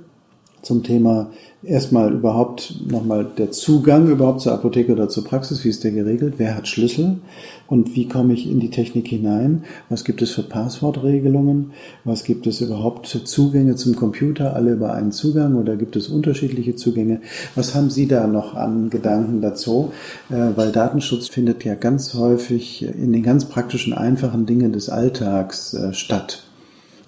zum 0.62 0.82
Thema 0.82 1.30
erstmal 1.62 2.12
überhaupt 2.12 2.74
nochmal 2.90 3.26
der 3.36 3.50
Zugang 3.50 4.08
überhaupt 4.08 4.40
zur 4.40 4.52
Apotheke 4.52 4.92
oder 4.92 5.08
zur 5.08 5.24
Praxis, 5.24 5.62
wie 5.64 5.68
ist 5.68 5.84
der 5.84 5.90
geregelt, 5.90 6.34
wer 6.38 6.56
hat 6.56 6.68
Schlüssel? 6.68 7.18
Und 7.66 7.94
wie 7.94 8.08
komme 8.08 8.32
ich 8.32 8.50
in 8.50 8.60
die 8.60 8.70
Technik 8.70 9.06
hinein, 9.08 9.64
was 9.88 10.04
gibt 10.04 10.22
es 10.22 10.32
für 10.32 10.42
Passwortregelungen, 10.42 11.72
was 12.04 12.24
gibt 12.24 12.46
es 12.46 12.60
überhaupt 12.60 13.06
für 13.06 13.22
Zugänge 13.22 13.76
zum 13.76 13.94
Computer, 13.94 14.56
alle 14.56 14.72
über 14.72 14.94
einen 14.94 15.12
Zugang 15.12 15.54
oder 15.54 15.76
gibt 15.76 15.94
es 15.96 16.08
unterschiedliche 16.08 16.74
Zugänge, 16.74 17.20
was 17.54 17.74
haben 17.74 17.90
Sie 17.90 18.08
da 18.08 18.26
noch 18.26 18.54
an 18.54 18.90
Gedanken 18.90 19.40
dazu, 19.40 19.92
äh, 20.30 20.56
weil 20.56 20.72
Datenschutz 20.72 21.28
findet 21.28 21.64
ja 21.64 21.74
ganz 21.74 22.14
häufig 22.14 22.82
in 22.82 23.12
den 23.12 23.22
ganz 23.22 23.44
praktischen, 23.44 23.92
einfachen 23.92 24.46
Dingen 24.46 24.72
des 24.72 24.88
Alltags 24.88 25.74
äh, 25.74 25.92
statt. 25.92 26.44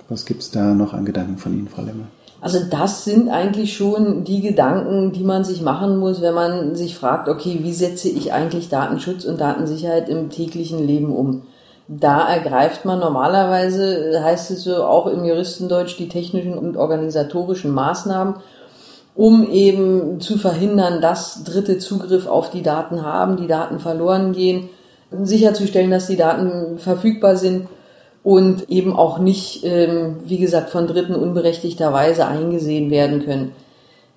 Was 0.08 0.26
gibt 0.26 0.42
es 0.42 0.50
da 0.50 0.74
noch 0.74 0.92
an 0.92 1.04
Gedanken 1.04 1.38
von 1.38 1.54
Ihnen, 1.54 1.68
Frau 1.68 1.82
Lemmer? 1.82 2.08
Also 2.42 2.58
das 2.68 3.04
sind 3.04 3.28
eigentlich 3.28 3.76
schon 3.76 4.24
die 4.24 4.40
Gedanken, 4.40 5.12
die 5.12 5.22
man 5.22 5.44
sich 5.44 5.62
machen 5.62 5.98
muss, 5.98 6.20
wenn 6.20 6.34
man 6.34 6.74
sich 6.74 6.96
fragt, 6.96 7.28
okay, 7.28 7.60
wie 7.62 7.72
setze 7.72 8.08
ich 8.08 8.32
eigentlich 8.32 8.68
Datenschutz 8.68 9.24
und 9.24 9.40
Datensicherheit 9.40 10.08
im 10.08 10.28
täglichen 10.28 10.84
Leben 10.84 11.14
um? 11.14 11.42
Da 11.86 12.26
ergreift 12.26 12.84
man 12.84 12.98
normalerweise, 12.98 14.20
heißt 14.24 14.50
es 14.50 14.64
so 14.64 14.82
auch 14.82 15.06
im 15.06 15.24
Juristendeutsch, 15.24 15.96
die 15.98 16.08
technischen 16.08 16.58
und 16.58 16.76
organisatorischen 16.76 17.70
Maßnahmen, 17.70 18.34
um 19.14 19.48
eben 19.48 20.20
zu 20.20 20.36
verhindern, 20.36 21.00
dass 21.00 21.44
Dritte 21.44 21.78
Zugriff 21.78 22.26
auf 22.26 22.50
die 22.50 22.62
Daten 22.62 23.04
haben, 23.04 23.36
die 23.36 23.46
Daten 23.46 23.78
verloren 23.78 24.32
gehen, 24.32 24.68
sicherzustellen, 25.12 25.92
dass 25.92 26.08
die 26.08 26.16
Daten 26.16 26.78
verfügbar 26.78 27.36
sind 27.36 27.68
und 28.24 28.70
eben 28.70 28.94
auch 28.94 29.18
nicht, 29.18 29.64
ähm, 29.64 30.16
wie 30.24 30.38
gesagt, 30.38 30.70
von 30.70 30.86
Dritten 30.86 31.14
unberechtigterweise 31.14 32.26
eingesehen 32.26 32.90
werden 32.90 33.24
können. 33.24 33.52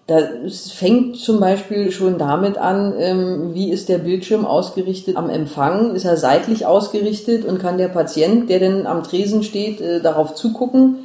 Das 0.08 0.72
fängt 0.72 1.18
zum 1.18 1.40
Beispiel 1.40 1.90
schon 1.90 2.20
damit 2.20 2.60
an, 2.60 2.94
ähm, 3.00 3.56
wie 3.56 3.72
ist 3.72 3.90
der 3.90 3.98
Bildschirm 3.98 4.46
ausgerichtet 4.46 5.18
am 5.18 5.32
Empfang? 5.32 5.96
Ist 5.96 6.06
er 6.06 6.16
seitlich 6.16 6.68
ausgerichtet 6.68 7.44
und 7.44 7.58
kann 7.58 7.80
der 7.80 7.88
Patient, 7.88 8.48
der 8.48 8.60
denn 8.60 8.86
am 8.86 9.02
Tresen 9.02 9.42
steht, 9.42 9.82
äh, 9.82 10.02
darauf 10.02 10.36
zugucken 10.36 10.98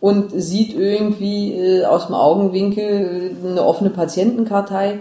und 0.00 0.30
sieht 0.30 0.72
irgendwie 0.72 1.54
äh, 1.54 1.84
aus 1.84 2.06
dem 2.06 2.14
Augenwinkel 2.14 3.34
äh, 3.44 3.48
eine 3.48 3.64
offene 3.64 3.90
Patientenkartei? 3.90 5.00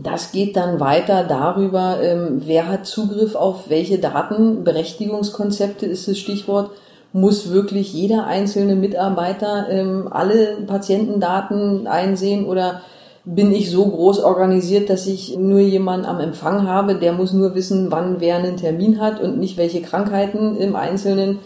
Das 0.00 0.30
geht 0.30 0.56
dann 0.56 0.78
weiter 0.78 1.24
darüber, 1.24 2.00
ähm, 2.00 2.42
wer 2.44 2.68
hat 2.68 2.86
Zugriff 2.86 3.34
auf 3.34 3.68
welche 3.68 3.98
Daten. 3.98 4.62
Berechtigungskonzepte 4.62 5.86
ist 5.86 6.06
das 6.06 6.18
Stichwort. 6.18 6.70
Muss 7.12 7.50
wirklich 7.50 7.92
jeder 7.92 8.26
einzelne 8.26 8.76
Mitarbeiter 8.76 9.68
ähm, 9.68 10.06
alle 10.08 10.58
Patientendaten 10.66 11.88
einsehen 11.88 12.46
oder 12.46 12.82
bin 13.24 13.52
ich 13.52 13.72
so 13.72 13.86
groß 13.86 14.20
organisiert, 14.20 14.88
dass 14.88 15.06
ich 15.06 15.36
nur 15.36 15.58
jemanden 15.58 16.06
am 16.06 16.20
Empfang 16.20 16.66
habe, 16.66 16.94
der 16.94 17.12
muss 17.12 17.32
nur 17.32 17.56
wissen, 17.56 17.90
wann 17.90 18.20
wer 18.20 18.36
einen 18.36 18.56
Termin 18.56 19.00
hat 19.00 19.20
und 19.20 19.38
nicht 19.38 19.56
welche 19.56 19.82
Krankheiten 19.82 20.56
im 20.56 20.76
Einzelnen. 20.76 21.40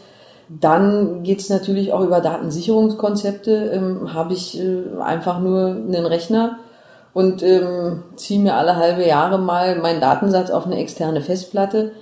Dann 0.49 1.23
geht's 1.23 1.49
natürlich 1.49 1.93
auch 1.93 2.03
über 2.03 2.21
Datensicherungskonzepte. 2.21 3.71
Ähm, 3.73 4.13
habe 4.13 4.35
ich 4.35 4.61
äh, 4.61 5.01
einfach 5.01 5.41
nur 5.41 5.69
einen 5.69 6.05
Rechner, 6.05 6.59
und 7.15 7.43
ähm, 7.43 8.03
ziehe 8.17 8.41
mir 8.41 8.55
alle 8.55 8.77
halbe 8.77 9.07
Jahre 9.07 9.39
mal 9.39 9.77
meinen 9.77 10.01
Datensatz 10.01 10.51
auf 10.51 10.67
eine 10.67 10.79
externe 10.79 11.21
Festplatte. 11.21 11.93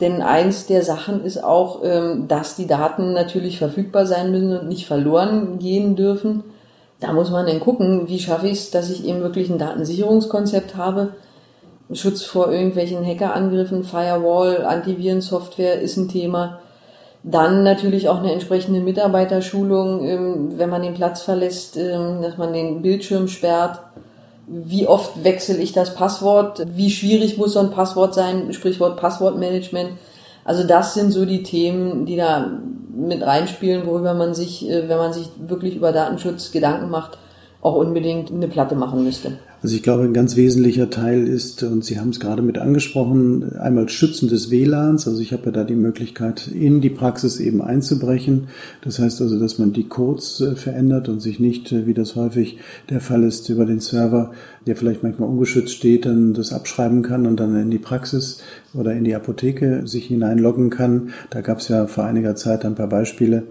Denn 0.00 0.22
eins 0.22 0.66
der 0.66 0.82
Sachen 0.82 1.24
ist 1.24 1.42
auch, 1.42 1.80
ähm, 1.84 2.28
dass 2.28 2.56
die 2.56 2.66
Daten 2.66 3.12
natürlich 3.12 3.58
verfügbar 3.58 4.06
sein 4.06 4.30
müssen 4.30 4.56
und 4.56 4.68
nicht 4.68 4.86
verloren 4.86 5.58
gehen 5.58 5.96
dürfen. 5.96 6.44
Da 7.00 7.12
muss 7.12 7.30
man 7.30 7.46
dann 7.46 7.60
gucken, 7.60 8.08
wie 8.08 8.18
schaffe 8.18 8.46
ich 8.46 8.58
es, 8.58 8.70
dass 8.70 8.90
ich 8.90 9.04
eben 9.04 9.20
wirklich 9.20 9.50
ein 9.50 9.58
Datensicherungskonzept 9.58 10.76
habe. 10.76 11.10
Schutz 11.92 12.22
vor 12.22 12.52
irgendwelchen 12.52 13.04
Hackerangriffen, 13.04 13.82
Firewall, 13.84 14.64
Antivirensoftware 14.64 15.80
ist 15.80 15.96
ein 15.96 16.08
Thema. 16.08 16.60
Dann 17.22 17.64
natürlich 17.64 18.08
auch 18.08 18.18
eine 18.18 18.32
entsprechende 18.32 18.80
Mitarbeiterschulung, 18.80 20.04
ähm, 20.06 20.58
wenn 20.58 20.70
man 20.70 20.82
den 20.82 20.94
Platz 20.94 21.22
verlässt, 21.22 21.76
ähm, 21.76 22.22
dass 22.22 22.38
man 22.38 22.52
den 22.52 22.80
Bildschirm 22.80 23.28
sperrt 23.28 23.80
wie 24.52 24.88
oft 24.88 25.22
wechsle 25.22 25.58
ich 25.58 25.72
das 25.72 25.94
Passwort, 25.94 26.66
wie 26.74 26.90
schwierig 26.90 27.38
muss 27.38 27.52
so 27.52 27.60
ein 27.60 27.70
Passwort 27.70 28.14
sein, 28.14 28.52
Sprichwort 28.52 28.98
Passwortmanagement. 28.98 29.90
Also 30.44 30.64
das 30.64 30.94
sind 30.94 31.12
so 31.12 31.24
die 31.24 31.44
Themen, 31.44 32.04
die 32.04 32.16
da 32.16 32.50
mit 32.92 33.22
reinspielen, 33.22 33.86
worüber 33.86 34.14
man 34.14 34.34
sich, 34.34 34.68
äh, 34.68 34.88
wenn 34.88 34.98
man 34.98 35.12
sich 35.12 35.28
wirklich 35.38 35.76
über 35.76 35.92
Datenschutz 35.92 36.50
Gedanken 36.50 36.90
macht, 36.90 37.16
auch 37.62 37.76
unbedingt 37.76 38.30
eine 38.30 38.48
Platte 38.48 38.74
machen 38.74 39.04
müsste. 39.04 39.32
Also 39.62 39.76
ich 39.76 39.82
glaube, 39.82 40.04
ein 40.04 40.14
ganz 40.14 40.36
wesentlicher 40.36 40.88
Teil 40.88 41.28
ist, 41.28 41.62
und 41.62 41.84
Sie 41.84 42.00
haben 42.00 42.08
es 42.08 42.18
gerade 42.18 42.40
mit 42.40 42.56
angesprochen, 42.56 43.56
einmal 43.58 43.90
Schützen 43.90 44.30
des 44.30 44.50
WLANs. 44.50 45.06
Also 45.06 45.20
ich 45.20 45.34
habe 45.34 45.46
ja 45.46 45.50
da 45.50 45.64
die 45.64 45.74
Möglichkeit, 45.74 46.48
in 46.48 46.80
die 46.80 46.88
Praxis 46.88 47.38
eben 47.40 47.60
einzubrechen. 47.60 48.48
Das 48.80 48.98
heißt 48.98 49.20
also, 49.20 49.38
dass 49.38 49.58
man 49.58 49.74
die 49.74 49.86
Codes 49.86 50.40
äh, 50.40 50.56
verändert 50.56 51.10
und 51.10 51.20
sich 51.20 51.40
nicht, 51.40 51.72
äh, 51.72 51.86
wie 51.86 51.92
das 51.92 52.16
häufig 52.16 52.56
der 52.88 53.02
Fall 53.02 53.22
ist, 53.22 53.50
über 53.50 53.66
den 53.66 53.80
Server, 53.80 54.30
der 54.66 54.76
vielleicht 54.76 55.02
manchmal 55.02 55.28
ungeschützt 55.28 55.74
steht, 55.74 56.06
dann 56.06 56.32
das 56.32 56.54
abschreiben 56.54 57.02
kann 57.02 57.26
und 57.26 57.38
dann 57.38 57.54
in 57.60 57.70
die 57.70 57.78
Praxis 57.78 58.42
oder 58.72 58.94
in 58.94 59.04
die 59.04 59.14
Apotheke 59.14 59.86
sich 59.86 60.06
hineinloggen 60.06 60.70
kann. 60.70 61.10
Da 61.28 61.42
gab 61.42 61.58
es 61.58 61.68
ja 61.68 61.86
vor 61.86 62.04
einiger 62.04 62.34
Zeit 62.34 62.64
ein 62.64 62.76
paar 62.76 62.88
Beispiele, 62.88 63.42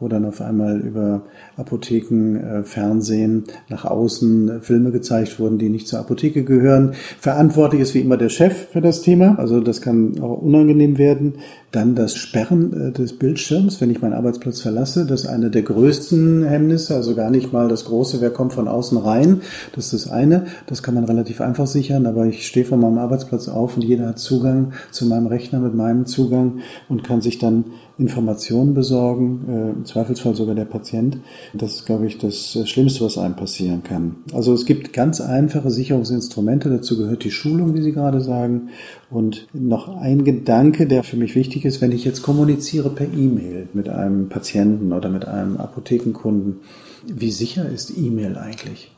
wo 0.00 0.08
dann 0.08 0.24
auf 0.24 0.40
einmal 0.40 0.80
über 0.80 1.22
Apotheken, 1.58 2.36
äh, 2.36 2.62
Fernsehen 2.64 3.44
nach 3.68 3.84
außen 3.84 4.48
äh, 4.48 4.60
Filme 4.60 4.92
gezeigt 4.92 5.38
wurden, 5.38 5.58
die 5.58 5.68
nicht 5.68 5.86
zur 5.86 6.00
Apotheke 6.00 6.42
gehören. 6.42 6.94
Verantwortlich 7.20 7.82
ist 7.82 7.94
wie 7.94 8.00
immer 8.00 8.16
der 8.16 8.30
Chef 8.30 8.68
für 8.72 8.80
das 8.80 9.02
Thema, 9.02 9.38
also 9.38 9.60
das 9.60 9.82
kann 9.82 10.18
auch 10.20 10.40
unangenehm 10.40 10.96
werden. 10.96 11.34
Dann 11.70 11.94
das 11.94 12.16
Sperren 12.16 12.88
äh, 12.88 12.92
des 12.92 13.18
Bildschirms, 13.18 13.80
wenn 13.82 13.90
ich 13.90 14.00
meinen 14.00 14.14
Arbeitsplatz 14.14 14.62
verlasse, 14.62 15.04
das 15.04 15.22
ist 15.22 15.26
eine 15.28 15.50
der 15.50 15.62
größten 15.62 16.44
Hemmnisse, 16.44 16.94
also 16.94 17.14
gar 17.14 17.30
nicht 17.30 17.52
mal 17.52 17.68
das 17.68 17.84
große, 17.84 18.22
wer 18.22 18.30
kommt 18.30 18.54
von 18.54 18.68
außen 18.68 18.96
rein, 18.96 19.42
das 19.74 19.92
ist 19.92 20.06
das 20.06 20.12
eine, 20.12 20.46
das 20.66 20.82
kann 20.82 20.94
man 20.94 21.04
relativ 21.04 21.42
einfach 21.42 21.66
sichern, 21.66 22.06
aber 22.06 22.24
ich 22.24 22.46
stehe 22.46 22.64
von 22.64 22.80
meinem 22.80 22.98
Arbeitsplatz 22.98 23.48
auf 23.48 23.76
und 23.76 23.82
jeder 23.82 24.08
hat 24.08 24.18
Zugang 24.18 24.72
zu 24.90 25.04
meinem 25.04 25.26
Rechner 25.26 25.60
mit 25.60 25.74
meinem 25.74 26.06
Zugang 26.06 26.60
und 26.88 27.04
kann 27.04 27.20
sich 27.20 27.38
dann 27.38 27.66
Informationen 28.00 28.74
besorgen, 28.74 29.44
äh, 29.48 29.70
im 29.70 29.84
Zweifelsfall 29.84 30.34
sogar 30.34 30.54
der 30.54 30.64
Patient. 30.64 31.18
Das 31.54 31.76
ist, 31.76 31.86
glaube 31.86 32.06
ich, 32.06 32.18
das 32.18 32.58
Schlimmste, 32.64 33.04
was 33.04 33.18
einem 33.18 33.36
passieren 33.36 33.82
kann. 33.82 34.16
Also 34.32 34.52
es 34.54 34.64
gibt 34.64 34.92
ganz 34.92 35.20
einfache 35.20 35.70
Sicherungsinstrumente, 35.70 36.70
dazu 36.70 36.96
gehört 36.96 37.24
die 37.24 37.30
Schulung, 37.30 37.74
wie 37.74 37.82
Sie 37.82 37.92
gerade 37.92 38.20
sagen. 38.20 38.70
Und 39.10 39.48
noch 39.52 39.96
ein 39.96 40.24
Gedanke, 40.24 40.86
der 40.86 41.02
für 41.02 41.16
mich 41.16 41.34
wichtig 41.34 41.64
ist, 41.64 41.80
wenn 41.80 41.92
ich 41.92 42.04
jetzt 42.04 42.22
kommuniziere 42.22 42.90
per 42.90 43.06
E-Mail 43.06 43.68
mit 43.74 43.88
einem 43.88 44.28
Patienten 44.28 44.92
oder 44.92 45.10
mit 45.10 45.26
einem 45.26 45.58
Apothekenkunden, 45.58 46.60
wie 47.06 47.30
sicher 47.30 47.68
ist 47.68 47.96
E-Mail 47.96 48.36
eigentlich? 48.36 48.90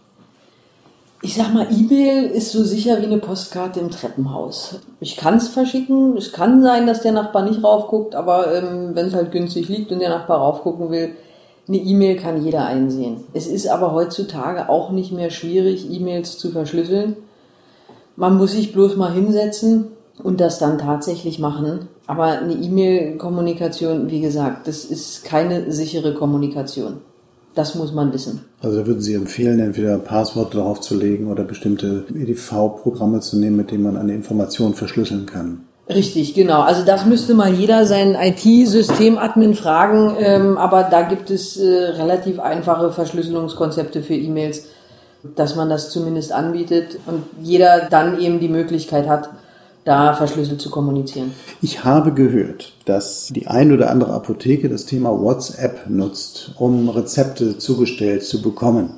Ich 1.24 1.36
sag 1.36 1.54
mal, 1.54 1.68
E-Mail 1.70 2.24
ist 2.24 2.50
so 2.50 2.64
sicher 2.64 3.00
wie 3.00 3.06
eine 3.06 3.18
Postkarte 3.18 3.78
im 3.78 3.92
Treppenhaus. 3.92 4.80
Ich 4.98 5.16
kann 5.16 5.36
es 5.36 5.46
verschicken. 5.46 6.16
Es 6.16 6.32
kann 6.32 6.62
sein, 6.62 6.84
dass 6.84 7.02
der 7.02 7.12
Nachbar 7.12 7.44
nicht 7.44 7.62
raufguckt, 7.62 8.16
aber 8.16 8.52
ähm, 8.52 8.90
wenn 8.94 9.06
es 9.06 9.14
halt 9.14 9.30
günstig 9.30 9.68
liegt 9.68 9.92
und 9.92 10.00
der 10.00 10.08
Nachbar 10.08 10.38
raufgucken 10.38 10.90
will, 10.90 11.12
eine 11.68 11.76
E-Mail 11.76 12.16
kann 12.16 12.44
jeder 12.44 12.66
einsehen. 12.66 13.22
Es 13.34 13.46
ist 13.46 13.68
aber 13.68 13.92
heutzutage 13.92 14.68
auch 14.68 14.90
nicht 14.90 15.12
mehr 15.12 15.30
schwierig, 15.30 15.88
E-Mails 15.88 16.38
zu 16.38 16.50
verschlüsseln. 16.50 17.16
Man 18.16 18.36
muss 18.36 18.50
sich 18.50 18.72
bloß 18.72 18.96
mal 18.96 19.12
hinsetzen 19.12 19.92
und 20.24 20.40
das 20.40 20.58
dann 20.58 20.78
tatsächlich 20.78 21.38
machen. 21.38 21.88
Aber 22.08 22.24
eine 22.24 22.54
E-Mail-Kommunikation, 22.54 24.10
wie 24.10 24.20
gesagt, 24.20 24.66
das 24.66 24.84
ist 24.84 25.24
keine 25.24 25.70
sichere 25.70 26.14
Kommunikation. 26.14 27.00
Das 27.54 27.74
muss 27.74 27.92
man 27.92 28.12
wissen. 28.12 28.44
Also 28.62 28.78
da 28.78 28.86
würden 28.86 29.02
Sie 29.02 29.14
empfehlen, 29.14 29.60
entweder 29.60 29.98
Passworte 29.98 30.56
darauf 30.56 30.80
zu 30.80 30.96
legen 30.96 31.30
oder 31.30 31.44
bestimmte 31.44 32.04
EDV-Programme 32.14 33.20
zu 33.20 33.38
nehmen, 33.38 33.56
mit 33.56 33.70
denen 33.70 33.82
man 33.82 33.96
eine 33.96 34.14
Information 34.14 34.74
verschlüsseln 34.74 35.26
kann. 35.26 35.64
Richtig, 35.88 36.34
genau. 36.34 36.60
Also 36.60 36.84
das 36.84 37.04
müsste 37.04 37.34
mal 37.34 37.52
jeder 37.52 37.84
seinen 37.86 38.14
IT-Systemadmin 38.14 39.54
fragen, 39.54 40.16
ähm, 40.18 40.56
aber 40.56 40.84
da 40.84 41.02
gibt 41.02 41.30
es 41.30 41.56
äh, 41.56 41.66
relativ 41.66 42.38
einfache 42.38 42.92
Verschlüsselungskonzepte 42.92 44.02
für 44.02 44.14
E-Mails, 44.14 44.68
dass 45.36 45.56
man 45.56 45.68
das 45.68 45.90
zumindest 45.90 46.32
anbietet 46.32 46.98
und 47.06 47.24
jeder 47.42 47.88
dann 47.90 48.20
eben 48.20 48.40
die 48.40 48.48
Möglichkeit 48.48 49.08
hat, 49.08 49.30
da 49.84 50.14
verschlüsselt 50.14 50.60
zu 50.60 50.70
kommunizieren. 50.70 51.32
Ich 51.60 51.84
habe 51.84 52.12
gehört, 52.12 52.74
dass 52.84 53.28
die 53.28 53.46
ein 53.46 53.72
oder 53.72 53.90
andere 53.90 54.12
Apotheke 54.12 54.68
das 54.68 54.86
Thema 54.86 55.10
WhatsApp 55.10 55.88
nutzt, 55.88 56.52
um 56.58 56.88
Rezepte 56.88 57.58
zugestellt 57.58 58.24
zu 58.24 58.42
bekommen. 58.42 58.90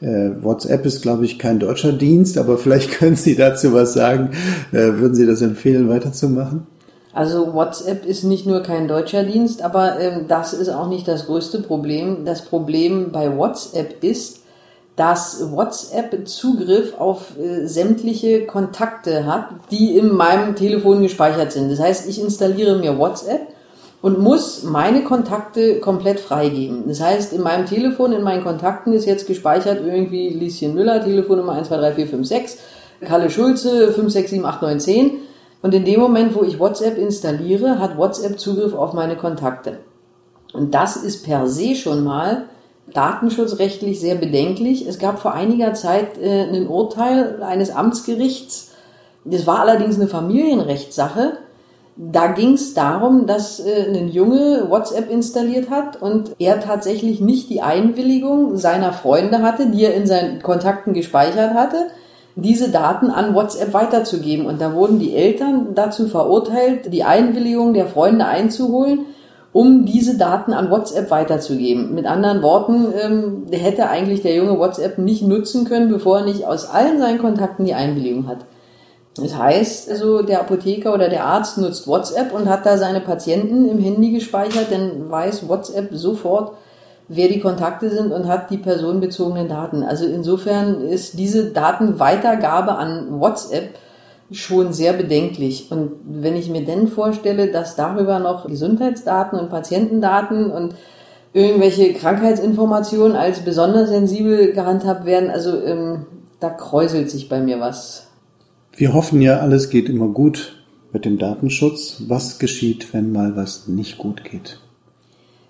Äh, 0.00 0.42
WhatsApp 0.42 0.86
ist, 0.86 1.02
glaube 1.02 1.24
ich, 1.24 1.38
kein 1.38 1.58
deutscher 1.58 1.92
Dienst, 1.92 2.38
aber 2.38 2.58
vielleicht 2.58 2.92
können 2.92 3.16
Sie 3.16 3.36
dazu 3.36 3.72
was 3.72 3.94
sagen. 3.94 4.30
Äh, 4.72 4.98
würden 4.98 5.14
Sie 5.14 5.26
das 5.26 5.42
empfehlen, 5.42 5.88
weiterzumachen? 5.88 6.66
Also 7.12 7.54
WhatsApp 7.54 8.04
ist 8.04 8.24
nicht 8.24 8.44
nur 8.44 8.62
kein 8.62 8.88
deutscher 8.88 9.22
Dienst, 9.22 9.62
aber 9.62 10.00
ähm, 10.00 10.26
das 10.26 10.52
ist 10.52 10.68
auch 10.68 10.88
nicht 10.88 11.06
das 11.06 11.26
größte 11.26 11.60
Problem. 11.60 12.24
Das 12.24 12.42
Problem 12.42 13.12
bei 13.12 13.36
WhatsApp 13.36 14.02
ist, 14.02 14.40
dass 14.96 15.50
WhatsApp 15.50 16.28
Zugriff 16.28 16.98
auf 16.98 17.36
äh, 17.38 17.66
sämtliche 17.66 18.46
Kontakte 18.46 19.26
hat, 19.26 19.48
die 19.70 19.96
in 19.98 20.14
meinem 20.14 20.54
Telefon 20.54 21.02
gespeichert 21.02 21.52
sind. 21.52 21.70
Das 21.70 21.80
heißt, 21.80 22.08
ich 22.08 22.20
installiere 22.20 22.78
mir 22.78 22.96
WhatsApp 22.98 23.48
und 24.02 24.20
muss 24.20 24.62
meine 24.62 25.02
Kontakte 25.02 25.80
komplett 25.80 26.20
freigeben. 26.20 26.84
Das 26.86 27.00
heißt, 27.00 27.32
in 27.32 27.42
meinem 27.42 27.66
Telefon, 27.66 28.12
in 28.12 28.22
meinen 28.22 28.44
Kontakten 28.44 28.92
ist 28.92 29.06
jetzt 29.06 29.26
gespeichert 29.26 29.80
irgendwie 29.84 30.28
Lieschen 30.28 30.74
Müller, 30.74 31.02
Telefonnummer 31.02 31.54
123456, 31.54 32.60
Kalle 33.00 33.30
Schulze 33.30 33.92
567810. 33.92 35.22
Und 35.62 35.74
in 35.74 35.84
dem 35.86 35.98
Moment, 35.98 36.34
wo 36.34 36.42
ich 36.42 36.60
WhatsApp 36.60 36.98
installiere, 36.98 37.78
hat 37.78 37.96
WhatsApp 37.96 38.38
Zugriff 38.38 38.74
auf 38.74 38.92
meine 38.92 39.16
Kontakte. 39.16 39.78
Und 40.52 40.74
das 40.74 40.96
ist 40.96 41.24
per 41.24 41.48
se 41.48 41.74
schon 41.74 42.04
mal 42.04 42.44
datenschutzrechtlich 42.94 44.00
sehr 44.00 44.14
bedenklich. 44.14 44.86
Es 44.86 44.98
gab 44.98 45.18
vor 45.18 45.34
einiger 45.34 45.74
Zeit 45.74 46.16
äh, 46.18 46.44
ein 46.44 46.68
Urteil 46.68 47.42
eines 47.42 47.70
Amtsgerichts. 47.70 48.70
Das 49.24 49.46
war 49.46 49.60
allerdings 49.60 49.96
eine 49.96 50.06
Familienrechtssache. 50.06 51.38
Da 51.96 52.28
ging 52.28 52.54
es 52.54 52.74
darum, 52.74 53.26
dass 53.26 53.60
äh, 53.60 53.88
ein 53.88 54.08
Junge 54.08 54.70
WhatsApp 54.70 55.10
installiert 55.10 55.70
hat 55.70 56.00
und 56.00 56.36
er 56.38 56.60
tatsächlich 56.60 57.20
nicht 57.20 57.50
die 57.50 57.62
Einwilligung 57.62 58.56
seiner 58.56 58.92
Freunde 58.92 59.42
hatte, 59.42 59.66
die 59.66 59.84
er 59.84 59.94
in 59.94 60.06
seinen 60.06 60.40
Kontakten 60.40 60.94
gespeichert 60.94 61.54
hatte, 61.54 61.88
diese 62.36 62.70
Daten 62.70 63.10
an 63.10 63.34
WhatsApp 63.34 63.72
weiterzugeben. 63.74 64.46
Und 64.46 64.60
da 64.60 64.74
wurden 64.74 65.00
die 65.00 65.14
Eltern 65.14 65.74
dazu 65.74 66.06
verurteilt, 66.06 66.92
die 66.92 67.04
Einwilligung 67.04 67.74
der 67.74 67.86
Freunde 67.86 68.26
einzuholen 68.26 69.06
um 69.54 69.86
diese 69.86 70.18
Daten 70.18 70.52
an 70.52 70.68
WhatsApp 70.68 71.12
weiterzugeben. 71.12 71.94
Mit 71.94 72.06
anderen 72.06 72.42
Worten, 72.42 72.92
ähm, 73.00 73.46
hätte 73.52 73.88
eigentlich 73.88 74.20
der 74.20 74.34
Junge 74.34 74.58
WhatsApp 74.58 74.98
nicht 74.98 75.22
nutzen 75.22 75.64
können, 75.64 75.88
bevor 75.88 76.18
er 76.18 76.24
nicht 76.24 76.44
aus 76.44 76.68
allen 76.68 76.98
seinen 76.98 77.20
Kontakten 77.20 77.64
die 77.64 77.72
Einwilligung 77.72 78.26
hat. 78.26 78.38
Das 79.14 79.38
heißt, 79.38 79.88
also 79.88 80.22
der 80.22 80.40
Apotheker 80.40 80.92
oder 80.92 81.08
der 81.08 81.24
Arzt 81.24 81.56
nutzt 81.56 81.86
WhatsApp 81.86 82.34
und 82.34 82.48
hat 82.48 82.66
da 82.66 82.76
seine 82.76 83.00
Patienten 83.00 83.68
im 83.68 83.78
Handy 83.78 84.10
gespeichert, 84.10 84.72
dann 84.72 85.08
weiß 85.08 85.48
WhatsApp 85.48 85.90
sofort, 85.92 86.54
wer 87.06 87.28
die 87.28 87.38
Kontakte 87.38 87.90
sind 87.90 88.10
und 88.10 88.26
hat 88.26 88.50
die 88.50 88.56
personenbezogenen 88.56 89.48
Daten. 89.48 89.84
Also 89.84 90.04
insofern 90.04 90.80
ist 90.80 91.16
diese 91.16 91.52
Datenweitergabe 91.52 92.74
an 92.74 93.20
WhatsApp 93.20 93.76
schon 94.34 94.72
sehr 94.72 94.92
bedenklich. 94.92 95.70
Und 95.70 95.92
wenn 96.04 96.36
ich 96.36 96.48
mir 96.48 96.64
denn 96.64 96.88
vorstelle, 96.88 97.50
dass 97.50 97.76
darüber 97.76 98.18
noch 98.18 98.46
Gesundheitsdaten 98.46 99.38
und 99.38 99.50
Patientendaten 99.50 100.50
und 100.50 100.74
irgendwelche 101.32 101.92
Krankheitsinformationen 101.94 103.16
als 103.16 103.40
besonders 103.40 103.88
sensibel 103.88 104.52
gehandhabt 104.52 105.04
werden, 105.04 105.30
also 105.30 105.60
ähm, 105.60 106.06
da 106.40 106.50
kräuselt 106.50 107.10
sich 107.10 107.28
bei 107.28 107.40
mir 107.40 107.60
was. 107.60 108.08
Wir 108.76 108.92
hoffen 108.92 109.20
ja, 109.20 109.38
alles 109.38 109.70
geht 109.70 109.88
immer 109.88 110.08
gut 110.08 110.56
mit 110.92 111.04
dem 111.04 111.18
Datenschutz. 111.18 112.04
Was 112.08 112.38
geschieht, 112.38 112.92
wenn 112.92 113.12
mal 113.12 113.36
was 113.36 113.68
nicht 113.68 113.98
gut 113.98 114.24
geht? 114.24 114.58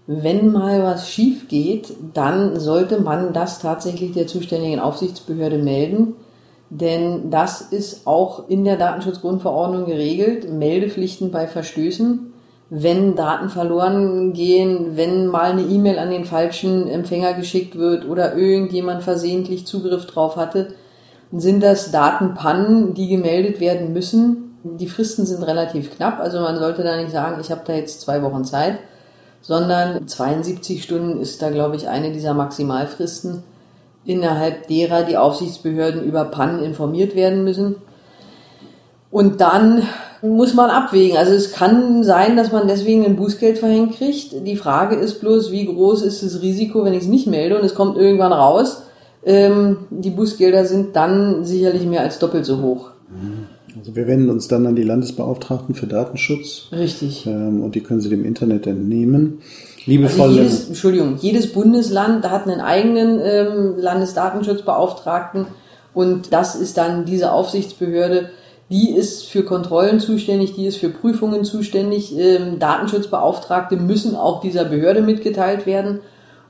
Wenn 0.06 0.52
mal 0.52 0.82
was 0.82 1.10
schief 1.10 1.48
geht, 1.48 1.94
dann 2.12 2.60
sollte 2.60 3.00
man 3.00 3.32
das 3.32 3.60
tatsächlich 3.60 4.12
der 4.12 4.26
zuständigen 4.26 4.80
Aufsichtsbehörde 4.80 5.58
melden 5.58 6.14
denn 6.80 7.30
das 7.30 7.60
ist 7.60 8.04
auch 8.04 8.48
in 8.48 8.64
der 8.64 8.76
Datenschutzgrundverordnung 8.76 9.86
geregelt. 9.86 10.50
Meldepflichten 10.52 11.30
bei 11.30 11.46
Verstößen. 11.46 12.32
Wenn 12.68 13.14
Daten 13.14 13.48
verloren 13.48 14.32
gehen, 14.32 14.96
wenn 14.96 15.28
mal 15.28 15.52
eine 15.52 15.62
E-Mail 15.62 16.00
an 16.00 16.10
den 16.10 16.24
falschen 16.24 16.88
Empfänger 16.88 17.34
geschickt 17.34 17.78
wird 17.78 18.08
oder 18.08 18.34
irgendjemand 18.34 19.04
versehentlich 19.04 19.66
Zugriff 19.66 20.06
drauf 20.06 20.34
hatte, 20.34 20.74
sind 21.30 21.62
das 21.62 21.92
Datenpannen, 21.92 22.94
die 22.94 23.06
gemeldet 23.06 23.60
werden 23.60 23.92
müssen. 23.92 24.58
Die 24.64 24.88
Fristen 24.88 25.26
sind 25.26 25.44
relativ 25.44 25.94
knapp, 25.94 26.18
also 26.18 26.40
man 26.40 26.58
sollte 26.58 26.82
da 26.82 26.96
nicht 26.96 27.12
sagen, 27.12 27.40
ich 27.40 27.52
habe 27.52 27.62
da 27.64 27.74
jetzt 27.74 28.00
zwei 28.00 28.22
Wochen 28.22 28.44
Zeit, 28.44 28.78
sondern 29.42 30.08
72 30.08 30.82
Stunden 30.82 31.20
ist 31.20 31.40
da, 31.40 31.50
glaube 31.50 31.76
ich, 31.76 31.86
eine 31.88 32.10
dieser 32.10 32.34
Maximalfristen 32.34 33.44
innerhalb 34.06 34.68
derer 34.68 35.02
die 35.02 35.16
Aufsichtsbehörden 35.16 36.04
über 36.04 36.24
Pannen 36.26 36.62
informiert 36.62 37.14
werden 37.14 37.44
müssen. 37.44 37.76
Und 39.10 39.40
dann 39.40 39.82
muss 40.22 40.54
man 40.54 40.70
abwägen. 40.70 41.16
Also 41.16 41.32
es 41.32 41.52
kann 41.52 42.02
sein, 42.02 42.36
dass 42.36 42.50
man 42.50 42.66
deswegen 42.66 43.04
ein 43.04 43.16
Bußgeld 43.16 43.58
verhängt 43.58 43.96
kriegt. 43.96 44.46
Die 44.46 44.56
Frage 44.56 44.96
ist 44.96 45.20
bloß, 45.20 45.52
wie 45.52 45.66
groß 45.66 46.02
ist 46.02 46.22
das 46.22 46.42
Risiko, 46.42 46.84
wenn 46.84 46.94
ich 46.94 47.02
es 47.02 47.08
nicht 47.08 47.26
melde 47.26 47.58
und 47.58 47.64
es 47.64 47.74
kommt 47.74 47.96
irgendwann 47.96 48.32
raus. 48.32 48.82
Ähm, 49.24 49.78
die 49.90 50.10
Bußgelder 50.10 50.64
sind 50.64 50.96
dann 50.96 51.44
sicherlich 51.44 51.86
mehr 51.86 52.00
als 52.00 52.18
doppelt 52.18 52.44
so 52.44 52.60
hoch. 52.60 52.90
Also 53.78 53.96
wir 53.96 54.06
wenden 54.06 54.30
uns 54.30 54.48
dann 54.48 54.66
an 54.66 54.76
die 54.76 54.82
Landesbeauftragten 54.82 55.74
für 55.74 55.86
Datenschutz. 55.86 56.68
Richtig. 56.72 57.26
Ähm, 57.26 57.62
und 57.62 57.74
die 57.74 57.80
können 57.80 58.00
Sie 58.00 58.08
dem 58.08 58.24
Internet 58.24 58.66
entnehmen. 58.66 59.40
Liebe 59.86 60.06
also 60.06 60.26
jedes, 60.28 60.68
Entschuldigung, 60.68 61.16
jedes 61.20 61.52
Bundesland 61.52 62.28
hat 62.30 62.46
einen 62.48 62.60
eigenen 62.60 63.20
ähm, 63.22 63.74
Landesdatenschutzbeauftragten 63.78 65.46
und 65.92 66.32
das 66.32 66.54
ist 66.54 66.78
dann 66.78 67.04
diese 67.04 67.32
Aufsichtsbehörde, 67.32 68.30
die 68.70 68.90
ist 68.90 69.26
für 69.26 69.44
Kontrollen 69.44 70.00
zuständig, 70.00 70.54
die 70.54 70.66
ist 70.66 70.78
für 70.78 70.88
Prüfungen 70.88 71.44
zuständig. 71.44 72.16
Ähm, 72.18 72.58
Datenschutzbeauftragte 72.58 73.76
müssen 73.76 74.16
auch 74.16 74.40
dieser 74.40 74.64
Behörde 74.64 75.02
mitgeteilt 75.02 75.66
werden 75.66 76.00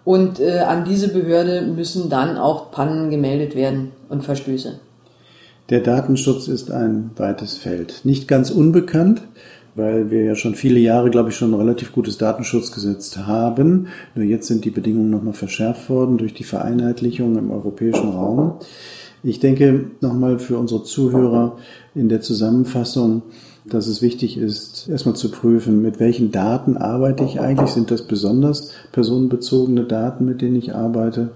und 0.04 0.38
äh, 0.38 0.60
an 0.60 0.84
diese 0.84 1.08
Behörde 1.08 1.62
müssen 1.62 2.08
dann 2.08 2.38
auch 2.38 2.70
Pannen 2.70 3.10
gemeldet 3.10 3.56
werden 3.56 3.92
und 4.08 4.22
Verstöße. 4.22 4.78
Der 5.70 5.80
Datenschutz 5.80 6.46
ist 6.46 6.70
ein 6.70 7.10
weites 7.16 7.56
Feld. 7.56 8.02
Nicht 8.04 8.28
ganz 8.28 8.50
unbekannt 8.50 9.22
weil 9.74 10.10
wir 10.10 10.24
ja 10.24 10.34
schon 10.34 10.54
viele 10.54 10.78
Jahre, 10.78 11.10
glaube 11.10 11.30
ich, 11.30 11.36
schon 11.36 11.52
ein 11.52 11.60
relativ 11.60 11.92
gutes 11.92 12.18
Datenschutzgesetz 12.18 13.16
haben. 13.16 13.88
Nur 14.14 14.24
jetzt 14.24 14.46
sind 14.46 14.64
die 14.64 14.70
Bedingungen 14.70 15.10
nochmal 15.10 15.34
verschärft 15.34 15.90
worden 15.90 16.18
durch 16.18 16.34
die 16.34 16.44
Vereinheitlichung 16.44 17.36
im 17.36 17.50
europäischen 17.50 18.10
Raum. 18.10 18.54
Ich 19.22 19.40
denke 19.40 19.90
nochmal 20.00 20.38
für 20.38 20.58
unsere 20.58 20.84
Zuhörer 20.84 21.56
in 21.94 22.08
der 22.08 22.20
Zusammenfassung, 22.20 23.22
dass 23.64 23.86
es 23.86 24.02
wichtig 24.02 24.36
ist, 24.36 24.88
erstmal 24.88 25.16
zu 25.16 25.30
prüfen, 25.30 25.80
mit 25.80 25.98
welchen 25.98 26.30
Daten 26.30 26.76
arbeite 26.76 27.24
ich 27.24 27.40
eigentlich? 27.40 27.70
Sind 27.70 27.90
das 27.90 28.02
besonders 28.02 28.72
personenbezogene 28.92 29.84
Daten, 29.84 30.26
mit 30.26 30.42
denen 30.42 30.56
ich 30.56 30.74
arbeite? 30.74 31.30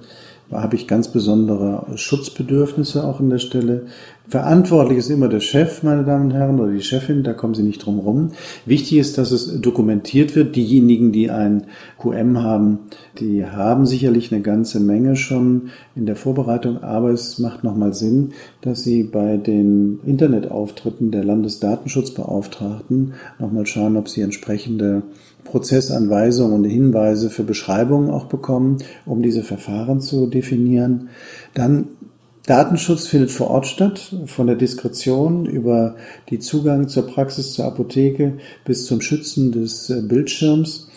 Habe 0.51 0.77
ich 0.77 0.87
ganz 0.87 1.09
besondere 1.09 1.85
Schutzbedürfnisse 1.97 3.05
auch 3.05 3.21
an 3.21 3.31
der 3.31 3.39
Stelle. 3.39 3.87
Verantwortlich 4.29 4.99
ist 4.99 5.11
immer 5.11 5.29
der 5.29 5.41
Chef, 5.41 5.83
meine 5.83 6.05
Damen 6.05 6.27
und 6.27 6.33
Herren, 6.33 6.61
oder 6.61 6.73
die 6.73 6.83
Chefin, 6.83 7.23
da 7.23 7.33
kommen 7.33 7.55
Sie 7.55 7.63
nicht 7.63 7.85
drum 7.85 7.99
rum. 7.99 8.33
Wichtig 8.67 8.99
ist, 8.99 9.17
dass 9.17 9.31
es 9.31 9.61
dokumentiert 9.61 10.37
wird. 10.37 10.55
Diejenigen, 10.55 11.13
die 11.13 11.31
ein 11.31 11.65
QM 11.99 12.43
haben, 12.43 12.81
die 13.19 13.47
haben 13.47 13.87
sicherlich 13.87 14.33
eine 14.33 14.43
ganze 14.43 14.81
Menge 14.81 15.17
schon 15.17 15.71
in 15.95 16.05
der 16.05 16.17
Vorbereitung, 16.17 16.83
aber 16.83 17.11
es 17.11 17.39
macht 17.39 17.65
nochmal 17.65 17.95
Sinn, 17.95 18.33
dass 18.61 18.83
Sie 18.83 19.03
bei 19.03 19.39
den 19.39 20.01
Internetauftritten 20.05 21.11
der 21.11 21.25
Landesdatenschutzbeauftragten 21.25 23.15
nochmal 23.39 23.67
schauen, 23.67 23.97
ob 23.97 24.09
Sie 24.09 24.21
entsprechende 24.21 25.03
Prozessanweisungen 25.45 26.53
und 26.53 26.65
Hinweise 26.65 27.31
für 27.31 27.45
Beschreibungen 27.45 28.11
auch 28.11 28.27
bekommen, 28.27 28.79
um 29.07 29.23
diese 29.23 29.43
Verfahren 29.43 30.01
zu 30.01 30.27
definieren. 30.27 31.09
Dann 31.55 31.89
Datenschutz 32.49 33.07
findet 33.07 33.31
vor 33.31 33.51
Ort 33.51 33.67
statt, 33.67 34.15
von 34.25 34.47
der 34.47 34.57
Diskretion 34.57 35.45
über 35.45 35.97
die 36.31 36.39
Zugang 36.39 36.89
zur 36.89 37.07
Praxis, 37.07 37.53
zur 37.53 37.67
Apotheke 37.67 38.39
bis 38.65 38.87
zum 38.87 39.03
Schützen 39.03 39.53
des 39.53 39.91
äh, 39.91 40.01
Bildschirms. 40.01 40.88